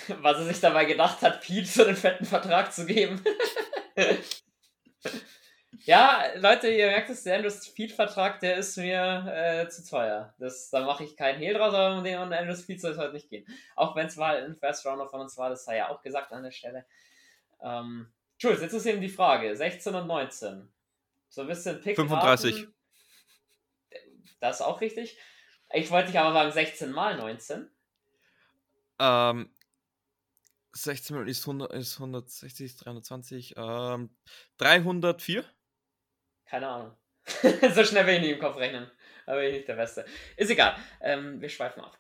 [0.09, 3.23] was er sich dabei gedacht hat, Pete so einen fetten Vertrag zu geben.
[5.85, 10.35] ja, Leute, ihr merkt es, der Andrews Pete-Vertrag, der ist mir äh, zu teuer.
[10.39, 13.13] Das, da mache ich keinen Hehl draus, aber um den Andrews Pete soll es heute
[13.13, 13.47] nicht gehen.
[13.77, 16.33] Auch wenn es mal ein First Rounder von uns war, das sei ja auch gesagt
[16.33, 16.87] an der Stelle.
[17.61, 20.69] Ähm, Jules, jetzt ist eben die Frage: 16 und 19.
[21.29, 21.97] So ein bisschen Pick.
[21.97, 22.55] 35.
[22.55, 22.75] Raten.
[24.41, 25.19] Das ist auch richtig.
[25.73, 27.71] Ich wollte dich aber sagen 16 mal 19.
[29.01, 29.51] Ähm,
[30.73, 34.11] 16 mal ist, 100, ist 160, 320, ähm,
[34.59, 35.45] 304?
[36.47, 36.97] Keine Ahnung.
[37.75, 38.91] so schnell will ich nicht im Kopf rechnen.
[39.27, 40.05] Aber ich nicht der Beste.
[40.37, 40.77] Ist egal.
[41.01, 41.97] Ähm, wir schweifen ab.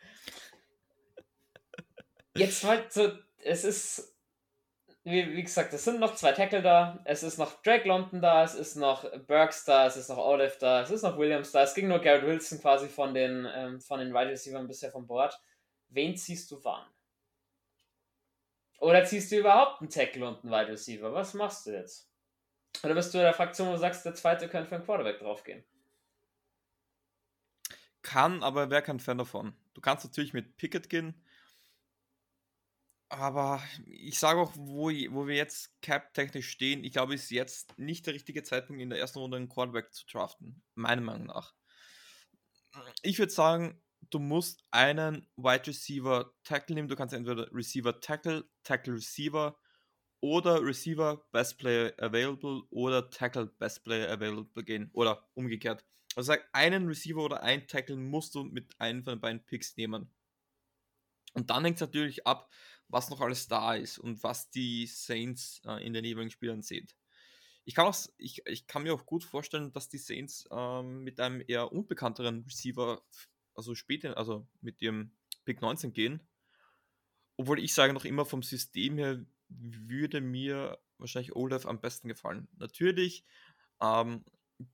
[2.36, 4.16] Jetzt halt so, es ist,
[5.04, 8.42] wie, wie gesagt, es sind noch zwei Tackle da, es ist noch Drake London da,
[8.42, 11.62] es ist noch Burks da, es ist noch Olive da, es ist noch Williams da,
[11.62, 15.06] es ging nur Garrett Wilson quasi von den, ähm, von den Wide Receivers bisher vom
[15.06, 15.38] Board.
[15.88, 16.86] Wen ziehst du wann?
[18.80, 21.12] Oder ziehst du überhaupt einen Tackle und einen Wide Receiver?
[21.12, 22.10] Was machst du jetzt?
[22.82, 25.18] Oder bist du in der Fraktion, wo du sagst, der zweite könnte für einen Quarterback
[25.18, 25.64] draufgehen?
[28.02, 29.56] Kann, aber wer kein Fan davon?
[29.72, 31.24] Du kannst natürlich mit Pickett gehen,
[33.14, 38.06] aber ich sage auch, wo, wo wir jetzt cap-technisch stehen, ich glaube, ist jetzt nicht
[38.06, 40.62] der richtige Zeitpunkt, in der ersten Runde einen Quarterback zu draften.
[40.74, 41.54] Meiner Meinung nach.
[43.02, 46.88] Ich würde sagen, du musst einen Wide Receiver Tackle nehmen.
[46.88, 49.56] Du kannst entweder Receiver Tackle, Tackle Receiver
[50.24, 54.88] oder Receiver Best Player Available oder Tackle Best Player Available gehen.
[54.94, 55.84] Oder umgekehrt.
[56.16, 59.76] Also sag, einen Receiver oder ein Tackle musst du mit einem von den beiden Picks
[59.76, 60.10] nehmen.
[61.34, 62.50] Und dann hängt es natürlich ab,
[62.88, 66.88] was noch alles da ist und was die Saints äh, in den jeweiligen Spielern sehen.
[67.66, 71.20] Ich kann, auch, ich, ich kann mir auch gut vorstellen, dass die Saints ähm, mit
[71.20, 73.02] einem eher unbekannteren Receiver
[73.54, 75.12] also später, also mit ihrem
[75.44, 76.26] Pick 19 gehen.
[77.36, 79.26] Obwohl ich sage noch immer vom System her
[79.58, 82.48] würde mir wahrscheinlich Olaf am besten gefallen.
[82.58, 83.24] Natürlich,
[83.80, 84.24] ähm,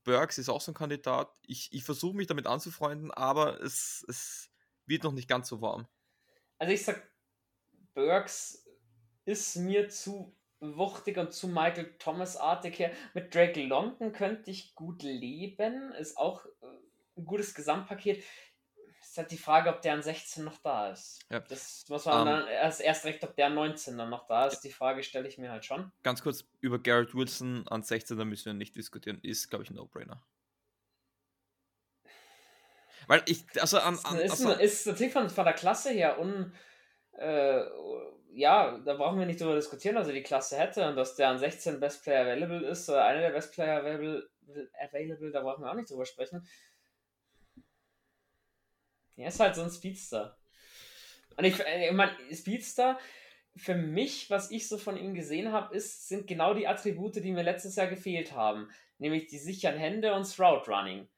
[0.04, 1.38] Burks ist auch so ein Kandidat.
[1.46, 4.50] Ich, ich versuche mich damit anzufreunden, aber es, es
[4.86, 5.86] wird noch nicht ganz so warm.
[6.58, 7.10] Also ich sag,
[7.94, 8.66] Burks
[9.24, 12.92] ist mir zu wuchtig und zu Michael Thomas-artig her.
[13.14, 15.92] Mit Drake London könnte ich gut leben.
[15.92, 16.66] Ist auch äh,
[17.16, 18.22] ein gutes Gesamtpaket
[19.10, 21.18] ist halt die Frage, ob der an 16 noch da ist.
[21.30, 21.40] Ja.
[21.40, 22.34] Das muss man um, ähm.
[22.34, 24.60] dann erst, erst recht, ob der an 19 dann noch da ist.
[24.60, 25.90] Die Frage stelle ich mir halt schon.
[26.04, 29.18] Ganz kurz über Garrett Wilson an 16, da müssen wir nicht diskutieren.
[29.22, 30.24] Ist, glaube ich, ein No-Brainer.
[33.08, 33.98] Weil ich, also an.
[34.04, 36.54] an ist, also, ist, natürlich von, von der Klasse her un.
[37.12, 37.64] Äh,
[38.32, 41.38] ja, da brauchen wir nicht drüber diskutieren, also die Klasse hätte und dass der an
[41.38, 44.30] 16 Best Player Available ist oder einer der Best Player Available,
[44.80, 46.46] available da brauchen wir auch nicht drüber sprechen.
[49.20, 50.38] Er ist halt so ein Speedster.
[51.36, 52.98] Und ich, äh, ich meine, Speedster,
[53.56, 57.42] für mich, was ich so von ihm gesehen habe, sind genau die Attribute, die mir
[57.42, 58.70] letztes Jahr gefehlt haben.
[58.98, 61.08] Nämlich die sicheren Hände und Route Running.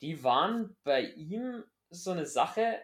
[0.00, 2.80] Die waren bei ihm so eine Sache,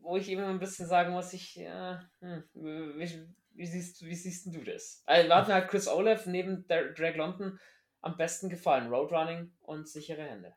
[0.00, 4.46] wo ich eben ein bisschen sagen muss, ich, ja, hm, wie, wie, siehst, wie siehst
[4.46, 5.02] du das?
[5.06, 7.58] Also, hat mir halt Chris Olaf neben Drake London
[8.00, 8.88] am besten gefallen.
[8.88, 10.54] Roadrunning und sichere Hände.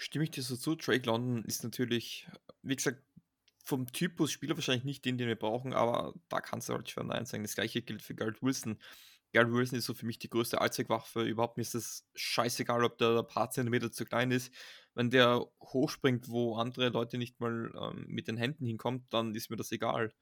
[0.00, 0.76] Stimme ich dir so zu.
[0.76, 2.28] Drake London ist natürlich,
[2.62, 3.02] wie gesagt,
[3.64, 7.02] vom Typus Spieler wahrscheinlich nicht den, den wir brauchen, aber da kannst du halt schwer
[7.02, 7.42] Nein sagen.
[7.42, 8.78] Das gleiche gilt für Garrett Wilson.
[9.32, 11.24] Garrett Wilson ist so für mich die größte Allzweckwaffe.
[11.24, 14.54] Überhaupt mir ist es scheißegal, ob der ein paar Zentimeter zu klein ist.
[14.94, 19.50] Wenn der hochspringt, wo andere Leute nicht mal ähm, mit den Händen hinkommt, dann ist
[19.50, 20.14] mir das egal.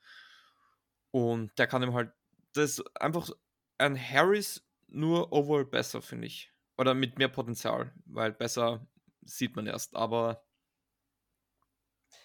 [1.10, 2.12] Und der kann ihm halt,
[2.54, 3.28] das ist einfach
[3.76, 6.50] ein Harris nur overall besser, finde ich.
[6.78, 8.86] Oder mit mehr Potenzial, weil besser
[9.26, 9.94] sieht man erst.
[9.94, 10.42] Aber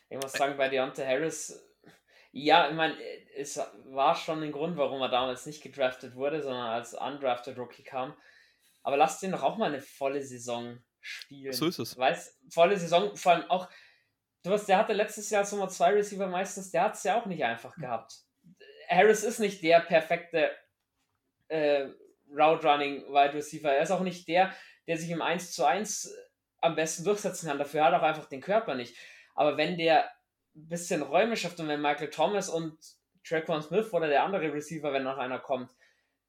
[0.09, 1.67] ich muss sagen, bei Deontay Harris,
[2.31, 2.95] ja, ich meine,
[3.35, 7.83] es war schon ein Grund, warum er damals nicht gedraftet wurde, sondern als undrafted Rookie
[7.83, 8.15] kam.
[8.83, 11.53] Aber lass den doch auch mal eine volle Saison spielen.
[11.53, 11.97] So ist es.
[11.97, 13.69] Weißt, volle Saison, vor allem auch,
[14.43, 17.19] du weißt, der hatte letztes Jahr als Nummer 2 Receiver meistens, der hat es ja
[17.19, 18.13] auch nicht einfach gehabt.
[18.89, 20.51] Harris ist nicht der perfekte
[21.47, 21.87] äh,
[22.29, 23.71] Route Running Wide Receiver.
[23.71, 24.53] Er ist auch nicht der,
[24.87, 26.13] der sich im 1 zu 1
[26.61, 27.59] am besten durchsetzen kann.
[27.59, 28.95] Dafür hat er auch einfach den Körper nicht.
[29.35, 30.05] Aber wenn der
[30.55, 32.77] ein bisschen Räume schafft und wenn Michael Thomas und
[33.23, 35.71] Traquan Smith oder der andere Receiver, wenn noch einer kommt,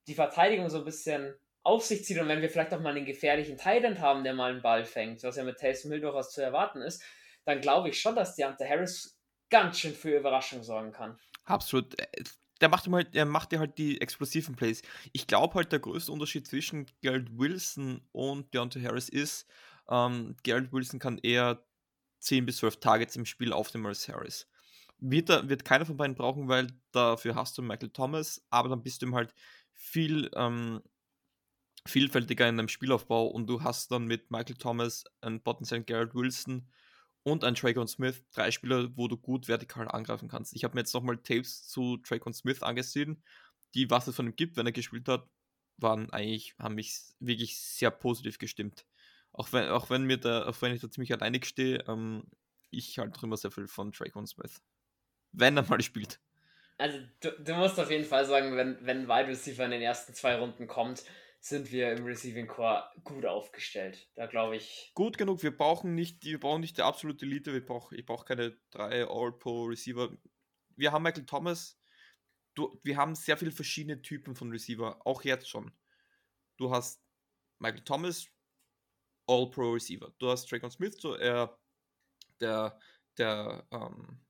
[0.07, 3.07] die Verteidigung so ein bisschen auf sich zieht und wenn wir vielleicht auch mal einen
[3.07, 6.43] gefährlichen Titan haben, der mal einen Ball fängt, was ja mit Taysom Hill durchaus zu
[6.43, 7.03] erwarten ist,
[7.45, 9.19] dann glaube ich schon, dass Deontay Harris
[9.49, 11.19] ganz schön für Überraschung sorgen kann.
[11.45, 11.99] Absolut.
[12.01, 12.25] Äh,
[12.61, 14.83] der macht, ihm halt, der macht dir halt die explosiven Plays.
[15.13, 19.49] Ich glaube halt, der größte Unterschied zwischen Garrett Wilson und Deontay Harris ist,
[19.89, 21.65] ähm, Garrett Wilson kann eher
[22.21, 24.49] 10 bis 12 Targets im Spiel auf dem als Harris.
[24.99, 28.83] Wird, da, wird keiner von beiden brauchen, weil dafür hast du Michael Thomas, aber dann
[28.83, 29.35] bist du ihm halt
[29.73, 30.81] viel ähm,
[31.87, 36.69] vielfältiger in deinem Spielaufbau und du hast dann mit Michael Thomas einen potenziellen Garrett Wilson
[37.25, 40.55] und einen Traycon Smith, drei Spieler, wo du gut vertikal angreifen kannst.
[40.55, 43.23] Ich habe mir jetzt nochmal Tapes zu Traycon Smith angesehen,
[43.75, 45.29] die, was es von ihm gibt, wenn er gespielt hat,
[45.79, 48.87] waren eigentlich, haben mich wirklich sehr positiv gestimmt.
[49.33, 52.25] Auch wenn, auch wenn mir da, auch wenn ich da ziemlich alleinig stehe, ähm,
[52.71, 54.63] ich halte immer sehr viel von Traycon Smith.
[55.33, 56.21] Wenn er mal spielt.
[56.79, 60.15] Also du, du musst auf jeden Fall sagen, wenn, wenn Wide Receiver in den ersten
[60.15, 61.05] zwei Runden kommt,
[61.41, 64.09] sind wir im Receiving Core gut aufgestellt.
[64.15, 64.93] Da glaube ich.
[64.95, 65.43] Gut genug.
[65.43, 67.53] Wir brauchen nicht, wir brauchen nicht die absolute Elite.
[67.53, 70.17] Wir brauch, ich brauche keine drei All-Pro Receiver.
[70.77, 71.79] Wir haben Michael Thomas.
[72.55, 75.73] Du, wir haben sehr viele verschiedene Typen von Receiver, auch jetzt schon.
[76.59, 77.03] Du hast
[77.59, 78.29] Michael Thomas,
[79.27, 80.13] All-Pro Receiver.
[80.19, 81.57] Du hast Dragon Smith, so er
[82.41, 82.79] der,
[83.19, 84.21] der ähm,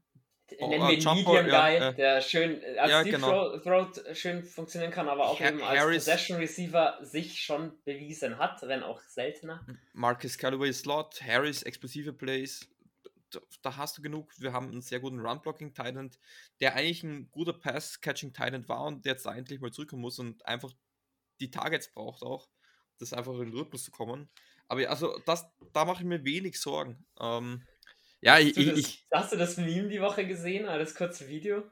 [0.58, 3.58] oh, nennen wir ihn Medium Guy, ja, der schön als ja, Deep genau.
[3.58, 8.38] Throat schön funktionieren kann, aber auch ha eben als Harris, Possession Receiver sich schon bewiesen
[8.38, 9.66] hat, wenn auch seltener.
[9.94, 12.68] Marcus Callaway Slot, Harris explosive Plays,
[13.62, 14.30] da, hast du genug.
[14.38, 16.10] Wir haben einen sehr guten Run-Blocking Titan,
[16.60, 20.44] der eigentlich ein guter Pass-Catching Titan war und der jetzt endlich mal zurückkommen muss und
[20.44, 20.70] einfach
[21.40, 22.48] die Targets braucht auch,
[22.98, 24.28] das einfach in den Rhythmus zu kommen.
[24.72, 27.04] Aber also das, da mache ich mir wenig Sorgen.
[27.20, 27.62] Ähm,
[28.22, 31.28] ja, ich, hast, du das, ich, hast du das Meme die Woche gesehen, das kurze
[31.28, 31.62] Video?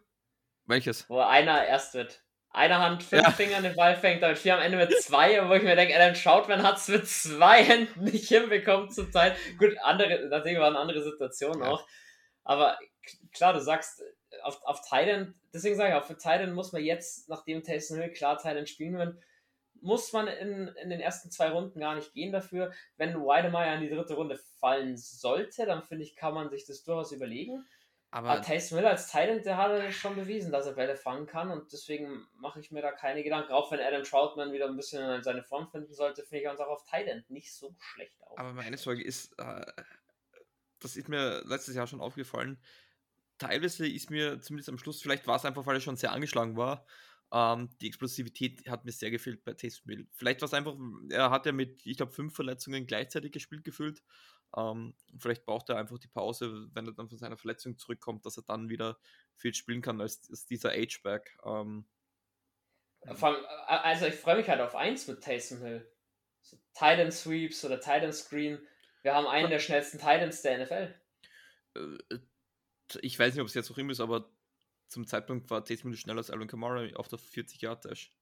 [0.66, 1.08] Welches?
[1.08, 3.30] Wo einer erst mit einer Hand fünf ja.
[3.30, 6.14] Fingern den Ball fängt, damit vier am Ende mit zwei, wo ich mir denke, dann
[6.14, 9.34] schaut, man hat es mit zwei Händen nicht hinbekommen zur Zeit.
[9.58, 11.70] Gut, andere, natürlich waren andere Situationen ja.
[11.70, 11.88] auch.
[12.44, 12.78] Aber
[13.32, 14.02] klar, du sagst,
[14.42, 18.36] auf, auf Thailand, deswegen sage ich, auf Thailand muss man jetzt, nachdem Taysom Hill klar
[18.36, 19.22] Thailand spielen will,
[19.80, 22.72] muss man in, in den ersten zwei Runden gar nicht gehen dafür.
[22.96, 26.84] Wenn Weidemeyer in die dritte Runde fallen sollte, dann finde ich, kann man sich das
[26.84, 27.64] durchaus überlegen.
[28.12, 31.50] Aber, Aber Taysom Hill als Thailand, der hat schon bewiesen, dass er Bälle fangen kann
[31.50, 33.52] und deswegen mache ich mir da keine Gedanken.
[33.52, 36.68] Auch wenn Adam Troutman wieder ein bisschen seine Form finden sollte, finde ich uns auch
[36.68, 38.36] auf Thailand nicht so schlecht aus.
[38.36, 39.64] Aber meine Sorge ist, äh,
[40.80, 42.58] das ist mir letztes Jahr schon aufgefallen,
[43.38, 46.56] teilweise ist mir zumindest am Schluss, vielleicht war es einfach, weil er schon sehr angeschlagen
[46.56, 46.84] war,
[47.32, 50.08] ähm, die Explosivität hat mir sehr gefehlt bei Taysom Hill.
[50.12, 50.76] Vielleicht war es einfach,
[51.10, 54.02] er hat ja mit, ich glaube, fünf Verletzungen gleichzeitig gespielt gefühlt.
[54.56, 58.36] Ähm, vielleicht braucht er einfach die Pause, wenn er dann von seiner Verletzung zurückkommt, dass
[58.36, 58.98] er dann wieder
[59.36, 61.38] viel spielen kann als, als dieser H-Back.
[61.44, 61.86] Ähm,
[63.06, 65.90] also ich freue mich halt auf eins mit Taysom Hill.
[66.42, 68.58] So Titan Sweeps oder Titan Screen.
[69.02, 70.94] Wir haben einen der schnellsten Titans der NFL.
[71.76, 72.18] Äh,
[73.02, 74.30] ich weiß nicht, ob es jetzt noch immer ist, aber
[74.90, 78.12] zum Zeitpunkt war Taysom schneller als Alvin Kamara auf der 40 Yard Dash.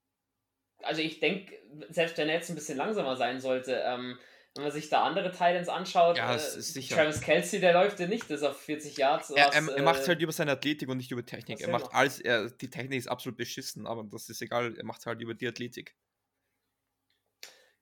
[0.83, 4.19] Also ich denke, selbst wenn er jetzt ein bisschen langsamer sein sollte, ähm,
[4.55, 6.39] wenn man sich da andere Titans anschaut, ja, äh.
[6.39, 9.31] Travis Kelsey, der läuft ja nicht das auf 40 Yards.
[9.31, 11.61] Er, er, er macht es äh, halt über seine Athletik und nicht über Technik.
[11.61, 15.01] Er macht alles, er, die Technik ist absolut beschissen, aber das ist egal, er macht
[15.01, 15.97] es halt über die Athletik.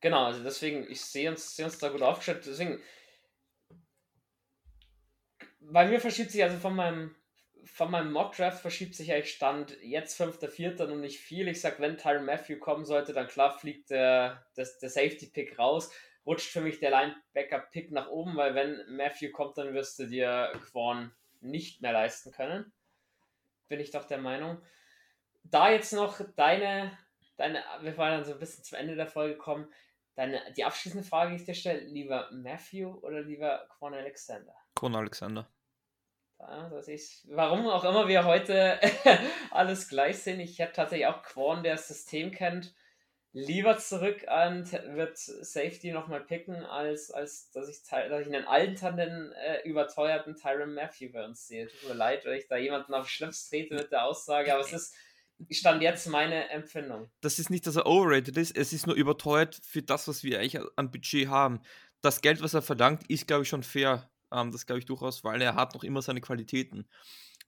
[0.00, 2.80] Genau, also deswegen, ich sehe uns, seh uns da gut aufgestellt, deswegen
[5.61, 7.14] bei mir verschiebt sich also von meinem
[7.66, 10.82] von meinem Mock-Draft verschiebt sich eigentlich Stand jetzt 5.4.
[10.90, 11.48] und nicht viel.
[11.48, 15.92] Ich sag, wenn Tyron Matthew kommen sollte, dann klar fliegt der, der, der Safety-Pick raus.
[16.24, 20.52] Rutscht für mich der Linebacker-Pick nach oben, weil wenn Matthew kommt, dann wirst du dir
[20.70, 22.72] Quan nicht mehr leisten können.
[23.68, 24.60] bin ich doch der Meinung.
[25.44, 26.96] Da jetzt noch deine,
[27.36, 29.72] deine, wir waren dann so ein bisschen zum Ende der Folge gekommen.
[30.14, 34.54] Deine, die abschließende Frage, die ich dir stelle, lieber Matthew oder lieber Quan Alexander?
[34.74, 35.48] Quan Alexander.
[36.39, 38.78] Das ist, warum auch immer wir heute
[39.51, 40.41] alles gleich sehen.
[40.41, 42.74] Ich hätte tatsächlich auch Quan, der das System kennt,
[43.32, 49.32] lieber zurück an wird Safety nochmal picken, als, als dass, ich, dass ich einen alternden,
[49.32, 51.68] äh, überteuerten Tyron Matthew bei uns sehe.
[51.68, 54.72] Tut mir leid, weil ich da jemanden auf Schlips trete mit der Aussage, aber es
[54.72, 54.95] ist
[55.51, 57.11] stand jetzt meine Empfindung.
[57.20, 60.39] Das ist nicht, dass er overrated ist, es ist nur überteuert für das, was wir
[60.39, 61.61] eigentlich an Budget haben.
[62.01, 64.11] Das Geld, was er verlangt, ist, glaube ich, schon fair.
[64.37, 66.89] Ähm, das glaube ich durchaus, weil er hat noch immer seine Qualitäten.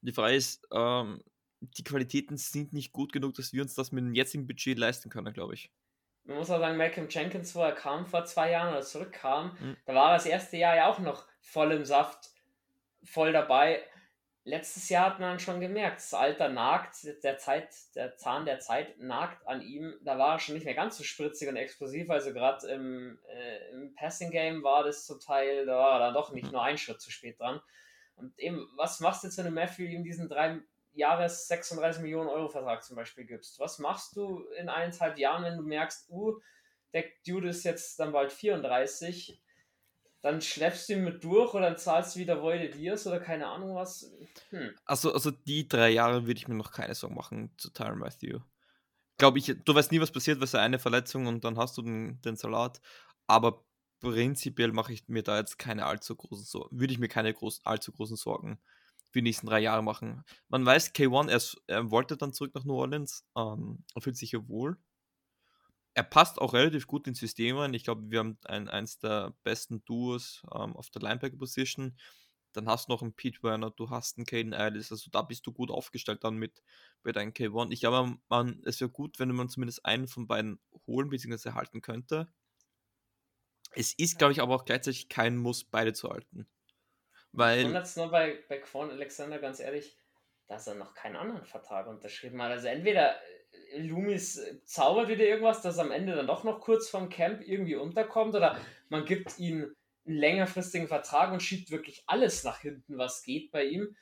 [0.01, 1.23] Die Frage ist, ähm,
[1.61, 5.11] die Qualitäten sind nicht gut genug, dass wir uns das mit dem jetzigen Budget leisten
[5.11, 5.71] können, glaube ich.
[6.25, 9.77] Man muss auch sagen, Malcolm Jenkins, wo er kam vor zwei Jahren oder zurückkam, mhm.
[9.87, 12.31] da war er das erste Jahr ja auch noch voll im Saft,
[13.03, 13.83] voll dabei.
[14.49, 18.99] Letztes Jahr hat man schon gemerkt, das Alter nagt, der, Zeit, der Zahn der Zeit
[18.99, 19.93] nagt an ihm.
[20.03, 22.09] Da war er schon nicht mehr ganz so spritzig und explosiv.
[22.09, 26.15] Also gerade im, äh, im Passing Game war das zum Teil, da war er dann
[26.15, 27.61] doch nicht nur einen Schritt zu spät dran.
[28.17, 30.63] Und eben, was machst du jetzt, wenn du Matthew ihm diesen drei
[30.95, 33.61] Jahres 36 Millionen Euro Vertrag zum Beispiel gibst.
[33.61, 36.41] Was machst du in eineinhalb Jahren, wenn du merkst, uh,
[36.95, 39.39] der Dude ist jetzt dann bald 34,
[40.21, 43.47] dann schleppst du ihn mit durch oder dann zahlst du wieder Voide Dias oder keine
[43.47, 44.11] Ahnung was.
[44.51, 44.75] Hm.
[44.85, 48.41] Also, also die drei Jahre würde ich mir noch keine Sorgen machen zu Tyron Matthew.
[49.19, 52.21] Glaube ich, du weißt nie, was passiert, was eine Verletzung und dann hast du den,
[52.23, 52.81] den Salat.
[53.27, 53.65] Aber
[54.01, 57.65] prinzipiell mache ich mir da jetzt keine allzu großen Sorgen, würde ich mir keine groß,
[57.65, 58.61] allzu großen Sorgen
[59.11, 60.25] für die nächsten drei Jahre machen.
[60.49, 64.31] Man weiß, K1, er, er wollte dann zurück nach New Orleans, ähm, er fühlt sich
[64.31, 64.77] hier wohl.
[65.99, 67.75] Er passt auch relativ gut ins System rein.
[67.75, 71.99] Ich glaube, wir haben ein, eins der besten Duos ähm, auf der Linebacker-Position.
[72.53, 75.45] Dann hast du noch einen Pete Werner, du hast einen Caden Ellis, also da bist
[75.49, 76.63] du gut aufgestellt dann mit,
[77.03, 77.73] mit einem K1.
[77.73, 81.55] Ich glaube, man, es wäre gut, wenn man zumindest einen von beiden holen bzw.
[81.55, 82.29] halten könnte.
[83.73, 86.47] Es ist, glaube ich, aber auch gleichzeitig kein Muss, beide zu halten.
[87.33, 87.65] Weil.
[87.65, 89.99] Wundert nur bei, bei Quan Alexander ganz ehrlich,
[90.47, 92.53] dass er noch keinen anderen Vertrag unterschrieben hat.
[92.53, 93.17] Also entweder
[93.77, 97.47] Loomis äh, zaubert wieder irgendwas, dass er am Ende dann doch noch kurz vom Camp
[97.47, 98.59] irgendwie unterkommt, oder
[98.89, 99.75] man gibt ihm
[100.07, 103.97] einen längerfristigen Vertrag und schiebt wirklich alles nach hinten, was geht bei ihm.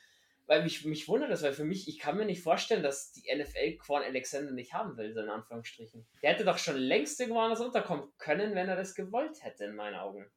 [0.49, 3.25] Weil mich, mich wundert das, weil für mich, ich kann mir nicht vorstellen, dass die
[3.35, 6.07] NFL Quan Alexander nicht haben will, so in Anführungsstrichen.
[6.23, 9.75] Der hätte doch schon längst irgendwo anders unterkommen können, wenn er das gewollt hätte, in
[9.75, 10.31] meinen Augen.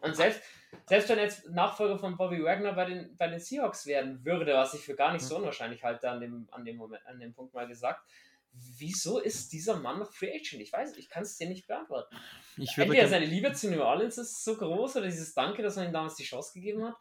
[0.00, 0.42] Und selbst,
[0.86, 4.74] selbst wenn jetzt Nachfolger von Bobby Wagner bei den, bei den Seahawks werden würde, was
[4.74, 7.54] ich für gar nicht so unwahrscheinlich halte an dem, an dem Moment, an dem Punkt
[7.54, 8.08] mal gesagt,
[8.52, 10.62] wieso ist dieser Mann noch Free Agent?
[10.62, 12.16] Ich weiß, ich kann es dir nicht beantworten.
[12.56, 15.86] Ich Entweder seine Liebe zu New Orleans ist so groß oder dieses Danke, dass man
[15.86, 16.96] ihm damals die Chance gegeben hat,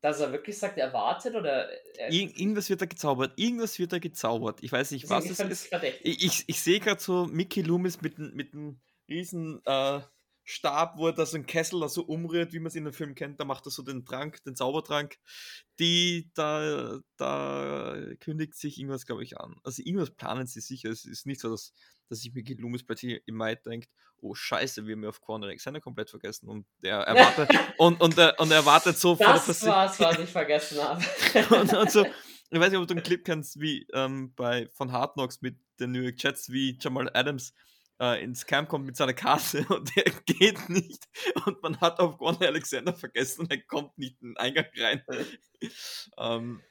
[0.00, 1.68] dass er wirklich sagt, er wartet oder.
[1.98, 3.32] Er irgendwas wird er gezaubert.
[3.36, 4.62] Irgendwas wird er gezaubert.
[4.62, 5.72] Ich weiß nicht, was es ist.
[6.02, 10.00] Ich, ich, ich sehe gerade so Mickey Loomis mit, mit einem riesen äh,
[10.44, 12.92] Stab, wo er da so einen Kessel da so umrührt, wie man es in dem
[12.92, 15.16] Film kennt, da macht er so den Trank, den Zaubertrank.
[15.78, 19.56] Die, da, da kündigt sich irgendwas, glaube ich, an.
[19.64, 20.90] Also irgendwas planen sie sicher.
[20.90, 21.72] Es ist nicht so, dass,
[22.10, 23.88] dass ich mir Loomis plötzlich im Mai denkt,
[24.18, 28.18] oh scheiße, wir haben ja auf Corner Alexander komplett vergessen und er erwartet und, und,
[28.18, 31.02] er, und er erwartet so Das war's, was ich vergessen habe.
[31.54, 32.04] und, und so,
[32.50, 35.58] ich weiß nicht, ob du einen Clip kennst, wie ähm, bei von Hard Knocks mit
[35.80, 37.54] den New York Jets, wie Jamal Adams
[38.00, 41.04] äh, ins Camp kommt mit seiner Karte und er geht nicht
[41.46, 45.02] und man hat auf Gordon Alexander vergessen und er kommt nicht in den Eingang rein.
[46.18, 46.62] ähm,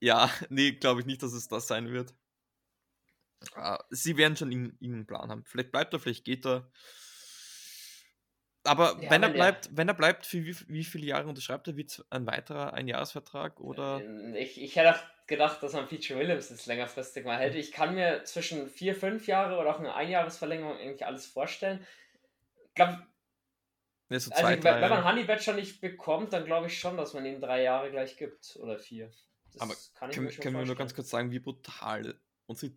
[0.00, 2.14] ja, nee, glaube ich nicht, dass es das sein wird.
[3.54, 4.50] Äh, sie werden schon
[4.82, 5.44] einen Plan haben.
[5.44, 6.70] Vielleicht bleibt er, vielleicht geht er.
[8.66, 11.76] Aber ja, wenn er bleibt, wenn er bleibt, für wie, wie viele Jahre unterschreibt er?
[11.76, 14.00] Wird ein weiterer Einjahresvertrag oder?
[14.00, 17.54] Äh, ich, ich hätte gedacht, dass man Feature Williams jetzt längerfristig mal hält.
[17.54, 21.84] Ich kann mir zwischen vier, fünf Jahre oder auch eine Einjahresverlängerung eigentlich alles vorstellen.
[22.68, 23.06] Ich glaube,
[24.08, 27.26] ja, so also, wenn, man Honey Badger nicht bekommt, dann glaube ich schon, dass man
[27.26, 29.10] ihm drei Jahre gleich gibt oder vier.
[29.52, 32.14] Das Aber kann können, können wir nur ganz kurz sagen, wie brutal
[32.46, 32.72] unsere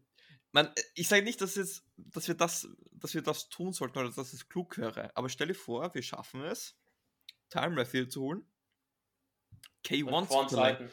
[0.51, 4.09] man, ich sage nicht, dass, jetzt, dass, wir das, dass wir das tun sollten oder
[4.09, 6.75] dass es klug wäre, aber stell dir vor, wir schaffen es,
[7.49, 8.45] Time Refill zu holen,
[9.85, 10.91] K1 zu holen.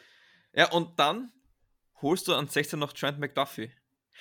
[0.53, 1.33] Ja, und dann
[2.01, 3.71] holst du an 16 noch Trent McDuffie.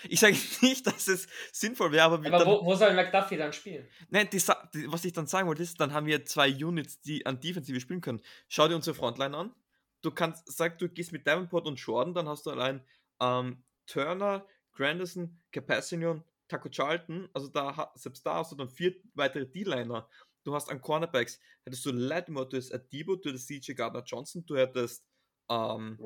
[0.10, 3.54] Ich sage nicht, dass es sinnvoll wäre, aber, aber dann, wo, wo, soll McDuffie dann
[3.54, 3.88] spielen?
[4.10, 4.42] Nein, die,
[4.74, 7.80] die, was ich dann sagen wollte, ist, dann haben wir zwei Units, die an Defensive
[7.80, 8.22] spielen können.
[8.48, 9.56] Schau dir unsere Frontline an.
[10.02, 12.86] Du kannst, sag, du gehst mit Davenport und Jordan, dann hast du allein
[13.22, 14.46] ähm, Turner,
[14.76, 20.08] Grandison, Capassignon, Taco Charlton, also da, selbst da hast du dann vier weitere D-Liner.
[20.44, 24.46] Du hast an Cornerbacks, hättest du Lattimore, du hättest Adibo, du hättest CJ Gardner Johnson,
[24.46, 25.04] du hättest
[25.50, 25.98] Ähm,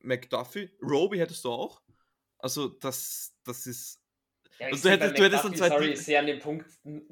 [0.00, 0.68] McDuffie.
[0.82, 1.80] Roby hättest du auch.
[2.38, 4.00] Also, das, das ist.
[4.58, 6.66] Ja, ich Also, du hättest- du hättest dann zwei sorry, ich sehe an dem Punkt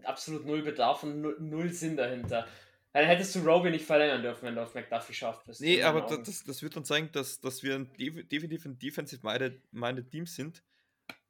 [0.04, 2.46] absolut null Bedarf und null, null Sinn dahinter.
[2.92, 5.60] Dann hättest du Roby nicht verlängern dürfen, wenn du auf McDuffie scharf bist.
[5.60, 10.10] Nee, aber das, das wird dann zeigen, dass, dass wir ein def definitiv ein defensive-minded
[10.10, 10.64] Team sind.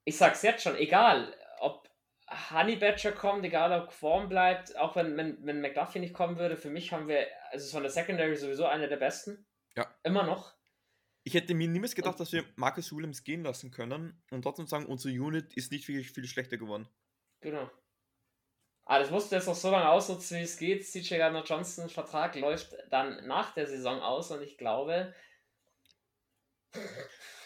[0.08, 1.86] Ich sag's jetzt schon, egal, ob
[2.50, 6.56] Honey Badger kommt, egal ob Form bleibt, auch wenn, wenn, wenn McDuffie nicht kommen würde,
[6.56, 9.46] für mich haben wir, also von der Secondary sowieso eine der besten.
[9.76, 9.86] Ja.
[10.04, 10.54] Immer noch.
[11.24, 14.86] Ich hätte mir niemals gedacht, dass wir Marcus Williams gehen lassen können und trotzdem sagen,
[14.86, 16.88] unsere Unit ist nicht wirklich viel schlechter geworden.
[17.40, 17.70] Genau.
[18.86, 20.86] Ah, das musst du jetzt noch so lange ausnutzen, wie es geht.
[20.86, 25.14] CJ Gardner Johnson Vertrag läuft dann nach der Saison aus und ich glaube,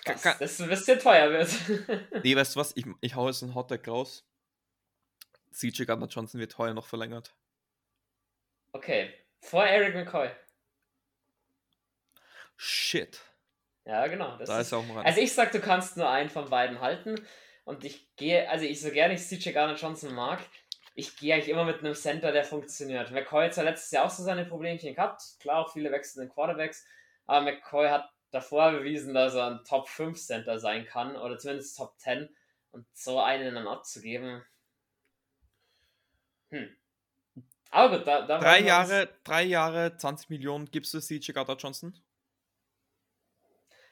[0.05, 1.51] dass das ein bisschen teuer wird.
[2.25, 2.77] Nee, weißt du was?
[2.77, 4.27] Ich, ich hau jetzt einen Hottag raus.
[5.53, 7.35] CJ Gardner Johnson wird heuer noch verlängert.
[8.73, 9.13] okay.
[9.41, 10.31] Vor Eric McCoy.
[12.57, 13.21] Shit.
[13.85, 14.37] Ja, genau.
[14.37, 16.81] Das da ist, ist auch mal also ich sag, du kannst nur einen von beiden
[16.81, 17.17] halten.
[17.65, 20.41] Und ich gehe, also ich so gerne ich CJ Garner Johnson mag,
[20.95, 23.11] ich gehe eigentlich immer mit einem Center, der funktioniert.
[23.11, 26.85] McCoy hat zwar letztes Jahr auch so seine Problemchen gehabt, klar auch viele wechselnde Quarterbacks,
[27.27, 31.77] aber McCoy hat davor bewiesen, dass er ein Top 5 Center sein kann oder zumindest
[31.77, 32.29] Top 10
[32.73, 34.45] und so einen dann abzugeben.
[36.51, 36.77] Hm.
[37.71, 41.95] Aber gut, da, da Drei Jahre, drei Jahre, 20 Millionen gibst du CJ Gardner Johnson?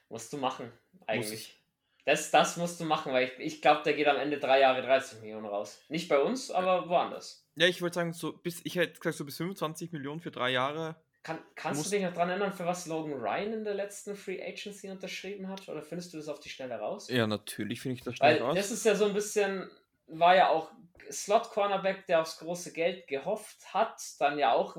[0.09, 0.71] Musst du machen,
[1.07, 1.57] eigentlich.
[2.05, 4.81] Das, das musst du machen, weil ich, ich glaube, der geht am Ende drei Jahre
[4.81, 5.83] 30 Millionen raus.
[5.87, 7.47] Nicht bei uns, aber woanders.
[7.55, 10.49] Ja, ich wollte sagen, so bis, ich hätte gesagt, so bis 25 Millionen für drei
[10.49, 10.95] Jahre.
[11.23, 14.41] Kann, kannst du dich noch dran erinnern, für was Logan Ryan in der letzten Free
[14.41, 15.69] Agency unterschrieben hat?
[15.69, 17.09] Oder findest du das auf die Schnelle raus?
[17.09, 18.55] Ja, natürlich finde ich das Weil schnell raus.
[18.55, 19.69] das ist ja so ein bisschen,
[20.07, 20.71] war ja auch
[21.11, 24.75] Slot-Cornerback, der aufs große Geld gehofft hat, dann ja auch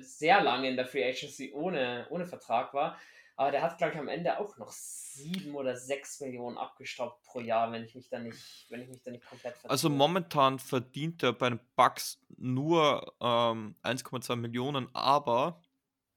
[0.00, 2.98] sehr lange in der Free Agency ohne, ohne Vertrag war.
[3.38, 7.40] Aber der hat, glaube ich, am Ende auch noch sieben oder sechs Millionen abgestaubt pro
[7.40, 9.96] Jahr, wenn ich mich da nicht, wenn ich mich da nicht komplett Also vertue.
[9.98, 15.62] momentan verdient er bei den Bucks nur ähm, 1,2 Millionen, aber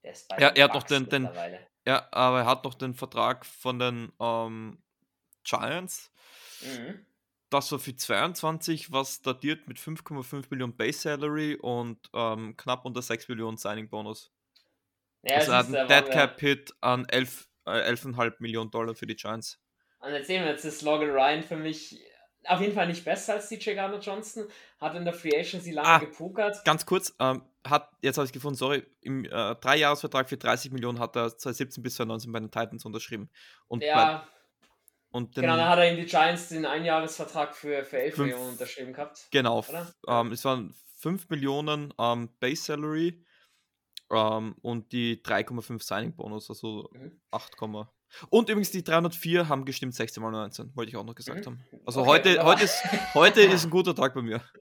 [0.04, 1.30] Der ist bei Ja, er hat noch den- den-
[1.86, 4.82] ja, aber er hat noch den Vertrag von den ähm,
[5.44, 6.12] Giants.
[6.62, 7.06] Mhm.
[7.50, 13.02] Das war für 22, was datiert mit 5,5 Millionen Base Salary und ähm, knapp unter
[13.02, 14.32] 6 Millionen Signing Bonus.
[15.24, 19.16] Ja, also hat waren Dead Cap Hit an 11, äh, 11,5 Millionen Dollar für die
[19.16, 19.60] Giants.
[20.00, 22.00] Und jetzt sehen wir, jetzt ist Logan Ryan für mich
[22.46, 24.48] auf jeden Fall nicht besser als DJ Garner Johnson.
[24.80, 25.98] Hat in der Free Agency lange Ah.
[26.00, 26.64] gepokert.
[26.64, 31.00] Ganz kurz, ähm, hat, jetzt habe ich gefunden, sorry, im äh, Dreijahresvertrag für 30 Millionen
[31.00, 33.30] hat er 2017 bis 2019 bei den Titans unterschrieben.
[33.68, 34.26] Und, bei, Ja,
[35.12, 38.28] und den, genau, dann hat er ihm die Giants den Einjahresvertrag für, für 11 Fünf-
[38.30, 39.28] Millionen unterschrieben gehabt.
[39.32, 39.66] Genau,
[40.08, 43.22] ähm, es waren 5 Millionen ähm, Base Salary
[44.12, 47.20] ähm, und die 3,5 Signing Bonus, also Mhm.
[47.32, 47.56] 8,
[48.30, 51.46] und übrigens die 304 haben gestimmt 16 mal 19, wollte ich auch noch gesagt Mhm.
[51.46, 51.66] haben.
[51.86, 52.82] Also Okay, heute, heute, ist,
[53.14, 54.42] heute ist ein guter Tag bei mir.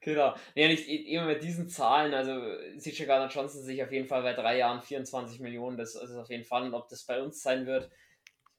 [0.00, 0.32] Genau.
[0.54, 2.30] Nee, nicht eben mit diesen Zahlen, also
[2.78, 6.30] CJ Garner Johnson sich auf jeden Fall bei drei Jahren 24 Millionen, das ist auf
[6.30, 6.62] jeden Fall.
[6.62, 7.90] Und ob das bei uns sein wird,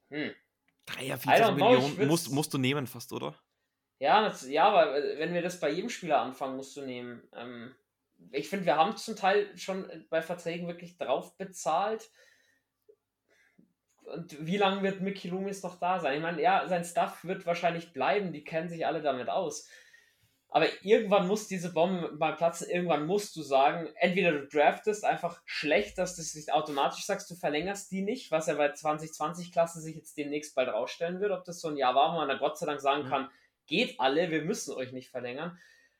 [0.09, 0.32] hm.
[0.86, 3.36] 43 know, ich Millionen würd's- musst, musst du nehmen fast, oder?
[3.99, 7.24] Ja, das, ja, aber äh, wenn wir das bei jedem Spieler anfangen, musst du nehmen.
[7.34, 7.74] Ähm,
[8.32, 12.09] ich finde, wir haben zum Teil schon bei Verträgen wirklich drauf bezahlt.
[14.03, 16.15] Und wie lange wird Mickey Loomis noch da sein?
[16.15, 19.67] Ich meine, ja, sein Stuff wird wahrscheinlich bleiben, die kennen sich alle damit aus.
[20.51, 25.43] Aber irgendwann muss diese Bombe mal platzen, irgendwann musst du sagen, entweder du draftest einfach
[25.45, 29.80] schlecht, dass du es nicht automatisch sagst, du verlängerst die nicht, was ja bei 2020-Klasse
[29.80, 32.39] sich jetzt demnächst bald rausstellen wird, ob das so ein Jahr war, wo man dann
[32.39, 33.09] Gott sei Dank sagen Mhm.
[33.09, 33.30] kann,
[33.67, 35.59] geht alle, wir müssen euch nicht verlängern.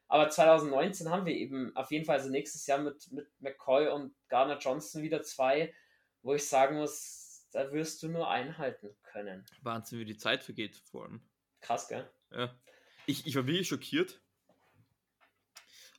[0.10, 4.14] Aber 2019 haben wir eben auf jeden Fall, also nächstes Jahr mit, mit McCoy und
[4.28, 5.74] Garner Johnson wieder zwei,
[6.24, 9.46] wo ich sagen muss, da wirst du nur einhalten können.
[9.62, 11.22] Wahnsinn, wie die Zeit vergeht, vor allem.
[11.62, 12.10] Krass, gell?
[12.32, 12.60] Ja.
[13.06, 14.20] Ich, ich war wirklich schockiert.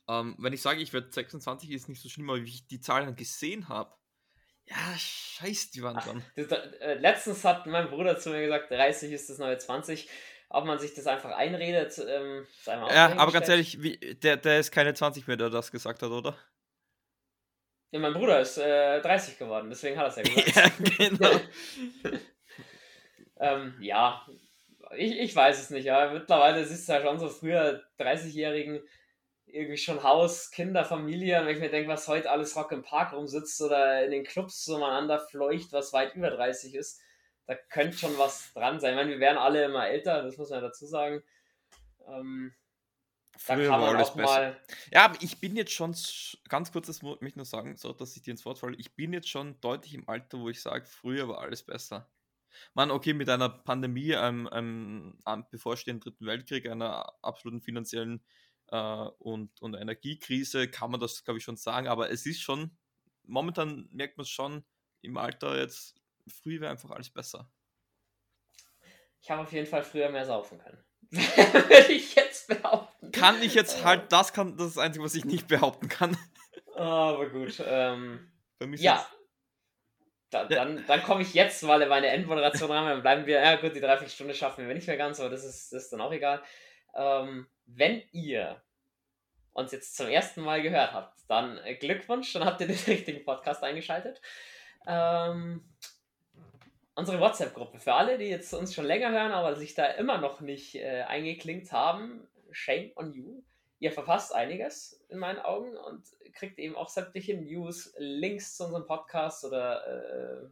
[0.09, 2.81] Ähm, wenn ich sage, ich werde 26, ist nicht so schlimm, aber wie ich die
[2.81, 3.95] Zahlen gesehen habe,
[4.65, 6.23] ja, scheiß die waren Ach, dran.
[6.35, 10.09] Das, äh, letztens hat mein Bruder zu mir gesagt, 30 ist das neue 20.
[10.53, 14.35] Ob man sich das einfach einredet, ähm, sei mal Ja, aber ganz ehrlich, wie, der,
[14.35, 16.35] der ist keine 20 mehr, der das gesagt hat, oder?
[17.91, 20.99] Ja, mein Bruder ist äh, 30 geworden, deswegen hat er es ja gesagt.
[20.99, 21.39] ja, genau.
[23.39, 24.25] ähm, ja,
[24.97, 26.11] ich, ich weiß es nicht, ja.
[26.11, 28.81] Mittlerweile siehst du ja schon so früher 30-Jährigen
[29.45, 31.39] irgendwie schon Haus, Kinder, Familie.
[31.39, 34.23] Und wenn ich mir denke, was heute alles Rock im Park rumsitzt oder in den
[34.23, 37.01] Clubs so umeinander fleucht, was weit über 30 ist,
[37.51, 38.91] da könnte schon was dran sein.
[38.91, 41.21] Ich meine, wir werden alle immer älter, das muss man ja dazu sagen.
[42.07, 42.53] Ähm,
[43.37, 44.33] Früher kann war man alles auch besser.
[44.39, 44.61] mal.
[44.93, 45.93] Ja, aber ich bin jetzt schon,
[46.47, 48.77] ganz kurz, das mu- möchte ich nur sagen, so dass ich dir ins Wort falle,
[48.77, 52.09] ich bin jetzt schon deutlich im Alter, wo ich sage, früher war alles besser.
[52.73, 58.23] Man, okay, mit einer Pandemie, einem, einem am bevorstehenden Dritten Weltkrieg, einer absoluten finanziellen
[58.67, 62.77] äh, und, und Energiekrise kann man das, glaube ich, schon sagen, aber es ist schon,
[63.23, 64.63] momentan merkt man es schon
[65.01, 66.00] im Alter jetzt,
[66.31, 67.49] früher wäre einfach alles besser.
[69.21, 70.83] Ich habe auf jeden Fall früher mehr saufen können.
[71.11, 73.11] Würde ich jetzt behaupten.
[73.11, 76.17] Kann ich jetzt halt, das kann, das ist das Einzige, was ich nicht behaupten kann.
[76.75, 77.61] Aber gut.
[77.65, 78.31] Ähm,
[78.77, 78.95] ja.
[78.97, 79.07] jetzt-
[80.31, 82.85] Da, dann dann komme ich jetzt mal in meine Endmoderation rein.
[82.87, 85.73] Dann bleiben wir, ja gut, die Dreiviertelstunde schaffen wir nicht mehr ganz, aber das ist,
[85.73, 86.41] das ist dann auch egal.
[86.95, 88.61] Ähm, wenn ihr
[89.53, 93.23] uns jetzt zum ersten Mal gehört habt, dann äh, Glückwunsch, dann habt ihr den richtigen
[93.25, 94.21] Podcast eingeschaltet.
[94.87, 95.69] Ähm,
[96.95, 100.41] unsere WhatsApp-Gruppe für alle, die jetzt uns schon länger hören, aber sich da immer noch
[100.41, 103.43] nicht äh, eingeklinkt haben, shame on you.
[103.79, 108.85] Ihr verpasst einiges in meinen Augen und kriegt eben auch sämtliche News, Links zu unserem
[108.85, 110.49] Podcast oder äh,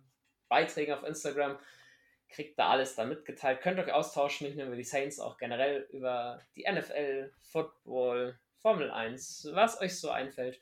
[0.47, 1.59] Beiträgen auf Instagram.
[2.27, 3.61] Kriegt da alles da mitgeteilt.
[3.61, 8.91] Könnt euch austauschen, nicht nur über die Saints, auch generell über die NFL, Football, Formel
[8.91, 10.59] 1, was euch so einfällt.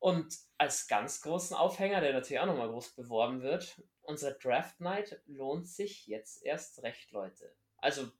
[0.00, 5.20] Und als ganz großen Aufhänger, der natürlich auch nochmal groß beworben wird, unsere Draft Night
[5.26, 7.54] lohnt sich jetzt erst recht, Leute.
[7.76, 8.10] Also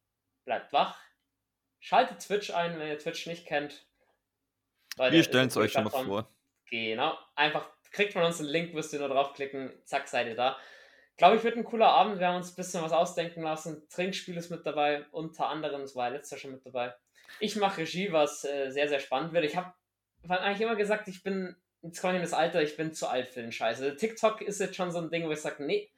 [0.45, 1.01] bleibt wach,
[1.81, 3.87] schaltet Twitch ein, wenn ihr Twitch nicht kennt.
[4.97, 6.29] Leute, Wir stellen es euch schon mal vor.
[6.71, 10.57] Genau, einfach kriegt von uns einen Link, müsst ihr nur draufklicken, zack, seid ihr da.
[11.17, 12.19] Glaube ich, wird ein cooler Abend.
[12.19, 13.87] Wir haben uns ein bisschen was ausdenken lassen.
[13.91, 16.95] Trinkspiel ist mit dabei, unter anderem, das war ja letztes Jahr schon mit dabei.
[17.41, 19.45] Ich mache Regie, was äh, sehr, sehr spannend wird.
[19.45, 19.75] Ich habe
[20.29, 23.29] eigentlich immer gesagt, ich bin, jetzt komme ich in das Alter, ich bin zu alt
[23.29, 23.81] für den Scheiß.
[23.81, 25.91] Also TikTok ist jetzt schon so ein Ding, wo ich sage, nee,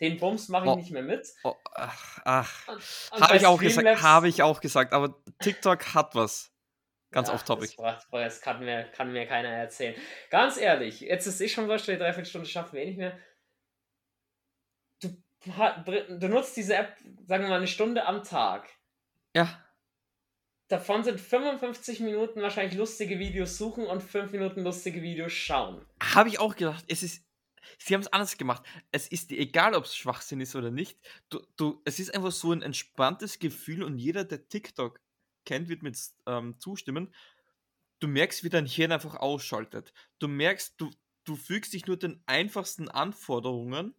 [0.00, 0.76] den Bums mache ich Oh.
[0.76, 1.26] nicht mehr mit.
[1.44, 2.68] Oh, ach, ach.
[3.12, 6.52] Habe ich auch gesagt, habe ich auch gesagt, aber TikTok hat was.
[7.10, 7.74] Ganz Ja, off-topic.
[7.78, 9.94] Das, das kann mir, kann mir keiner erzählen.
[10.28, 13.18] Ganz ehrlich, jetzt ist eh schon wurscht, die Dreiviertelstunde schaffen wir eh nicht mehr.
[15.00, 18.68] Du, du nutzt diese App, sagen wir mal, eine Stunde am Tag.
[19.34, 19.48] Ja,
[20.68, 25.84] Davon sind 55 Minuten wahrscheinlich lustige Videos suchen und 5 Minuten lustige Videos schauen.
[26.00, 26.84] habe ich auch gedacht.
[26.88, 27.24] Es ist,
[27.78, 28.62] sie haben es anders gemacht.
[28.92, 30.98] Es ist dir egal, ob es Schwachsinn ist oder nicht.
[31.30, 35.00] Du, du, es ist einfach so ein entspanntes Gefühl und jeder, der TikTok
[35.46, 37.14] kennt, wird mit ähm, zustimmen.
[37.98, 39.94] Du merkst, wie dein Hirn einfach ausschaltet.
[40.18, 40.90] Du merkst, du,
[41.24, 43.94] du fügst dich nur den einfachsten Anforderungen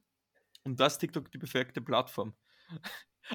[0.63, 2.35] und das ist TikTok die perfekte Plattform.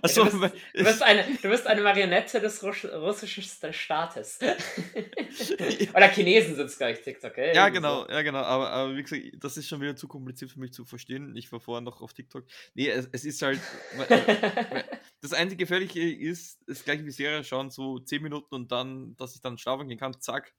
[0.02, 3.42] Also, du, bist, du, bist eine, du bist eine Marionette des Russ russischen
[3.72, 4.38] Staates.
[5.94, 7.36] Oder Chinesen sind es, glaube ich, TikTok.
[7.38, 7.54] Ey?
[7.54, 8.10] Ja, genau, so.
[8.10, 8.40] ja, genau.
[8.40, 11.36] Aber, aber wie gesagt, das ist schon wieder zu kompliziert für mich zu verstehen.
[11.36, 12.44] Ich war vorher noch auf TikTok.
[12.74, 13.60] Nee, es, es ist halt.
[15.20, 19.34] das einzige Gefährliche ist, das gleiche wie Serie schauen, so 10 Minuten und dann, dass
[19.34, 20.20] ich dann schlafen gehen kann.
[20.20, 20.54] Zack.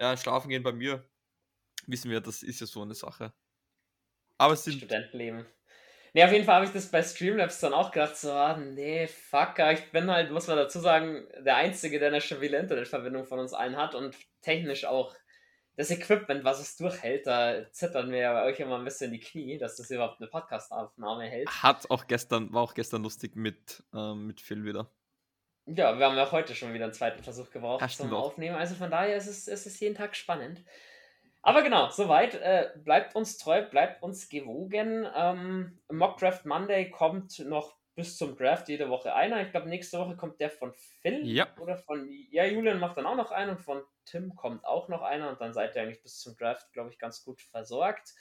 [0.00, 1.08] Ja, schlafen gehen bei mir.
[1.86, 3.32] Wissen wir, das ist ja so eine Sache.
[4.36, 4.78] Aber es sind.
[4.78, 5.46] Studentenleben.
[6.14, 9.06] Nee, auf jeden Fall habe ich das bei Streamlabs dann auch gedacht, so, ah, nee,
[9.06, 13.38] fuck, ich bin halt, muss man dazu sagen, der Einzige, der eine stabile Internetverbindung von
[13.38, 15.14] uns allen hat und technisch auch
[15.76, 19.20] das Equipment, was es durchhält, da zittern wir ja bei euch immer ein bisschen die
[19.20, 21.48] Knie, dass das überhaupt eine Podcast-Aufnahme hält.
[21.48, 24.90] Hat auch gestern, war auch gestern lustig mit, ähm, mit Phil wieder.
[25.66, 28.18] Ja, wir haben ja heute schon wieder einen zweiten Versuch gebraucht stimmt zum.
[28.18, 30.64] Aufnehmen, also von daher ist es, ist es jeden Tag spannend.
[31.42, 32.34] Aber genau, soweit.
[32.34, 35.06] Äh, bleibt uns treu, bleibt uns gewogen.
[35.14, 39.42] Ähm, Mock Draft Monday kommt noch bis zum Draft jede Woche einer.
[39.42, 41.26] Ich glaube, nächste Woche kommt der von Phil.
[41.26, 41.48] Ja.
[41.58, 42.08] Oder von.
[42.30, 45.30] Ja, Julian macht dann auch noch einen und von Tim kommt auch noch einer.
[45.30, 48.14] Und dann seid ihr eigentlich bis zum Draft, glaube ich, ganz gut versorgt.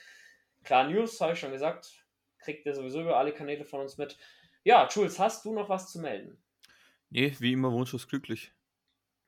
[0.63, 1.91] Klar, News, habe ich schon gesagt.
[2.39, 4.18] Kriegt ihr sowieso über alle Kanäle von uns mit.
[4.63, 6.41] Ja, Jules, hast du noch was zu melden?
[7.09, 8.51] Nee, wie immer wunschlos glücklich.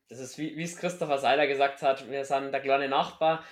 [0.09, 3.45] Das ist wie wie es Christopher Seiler gesagt hat, wir sind der kleine Nachbar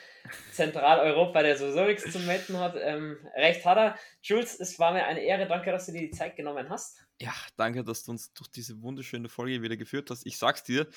[0.51, 2.75] Zentraleuropa, der sowieso nichts zu melden hat.
[2.79, 3.95] Ähm, recht hat er.
[4.21, 5.47] Jules, es war mir eine Ehre.
[5.47, 6.99] Danke, dass du dir die Zeit genommen hast.
[7.19, 10.25] Ja, danke, dass du uns durch diese wunderschöne Folge wieder geführt hast.
[10.25, 10.87] Ich sag's dir,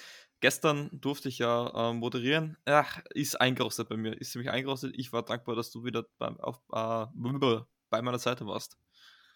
[0.41, 2.57] gestern durfte ich ja äh, moderieren.
[2.67, 4.95] Ach, ist eingerostet bei mir, ist ziemlich eingerostet.
[4.97, 8.77] Ich war dankbar, dass du wieder beim, auf, äh, bei meiner Seite warst.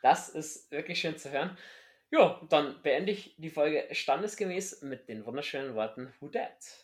[0.02, 1.56] Das ist wirklich schön zu hören.
[2.10, 6.83] Ja, dann beende ich die Folge standesgemäß mit den wunderschönen Worten Who Dat?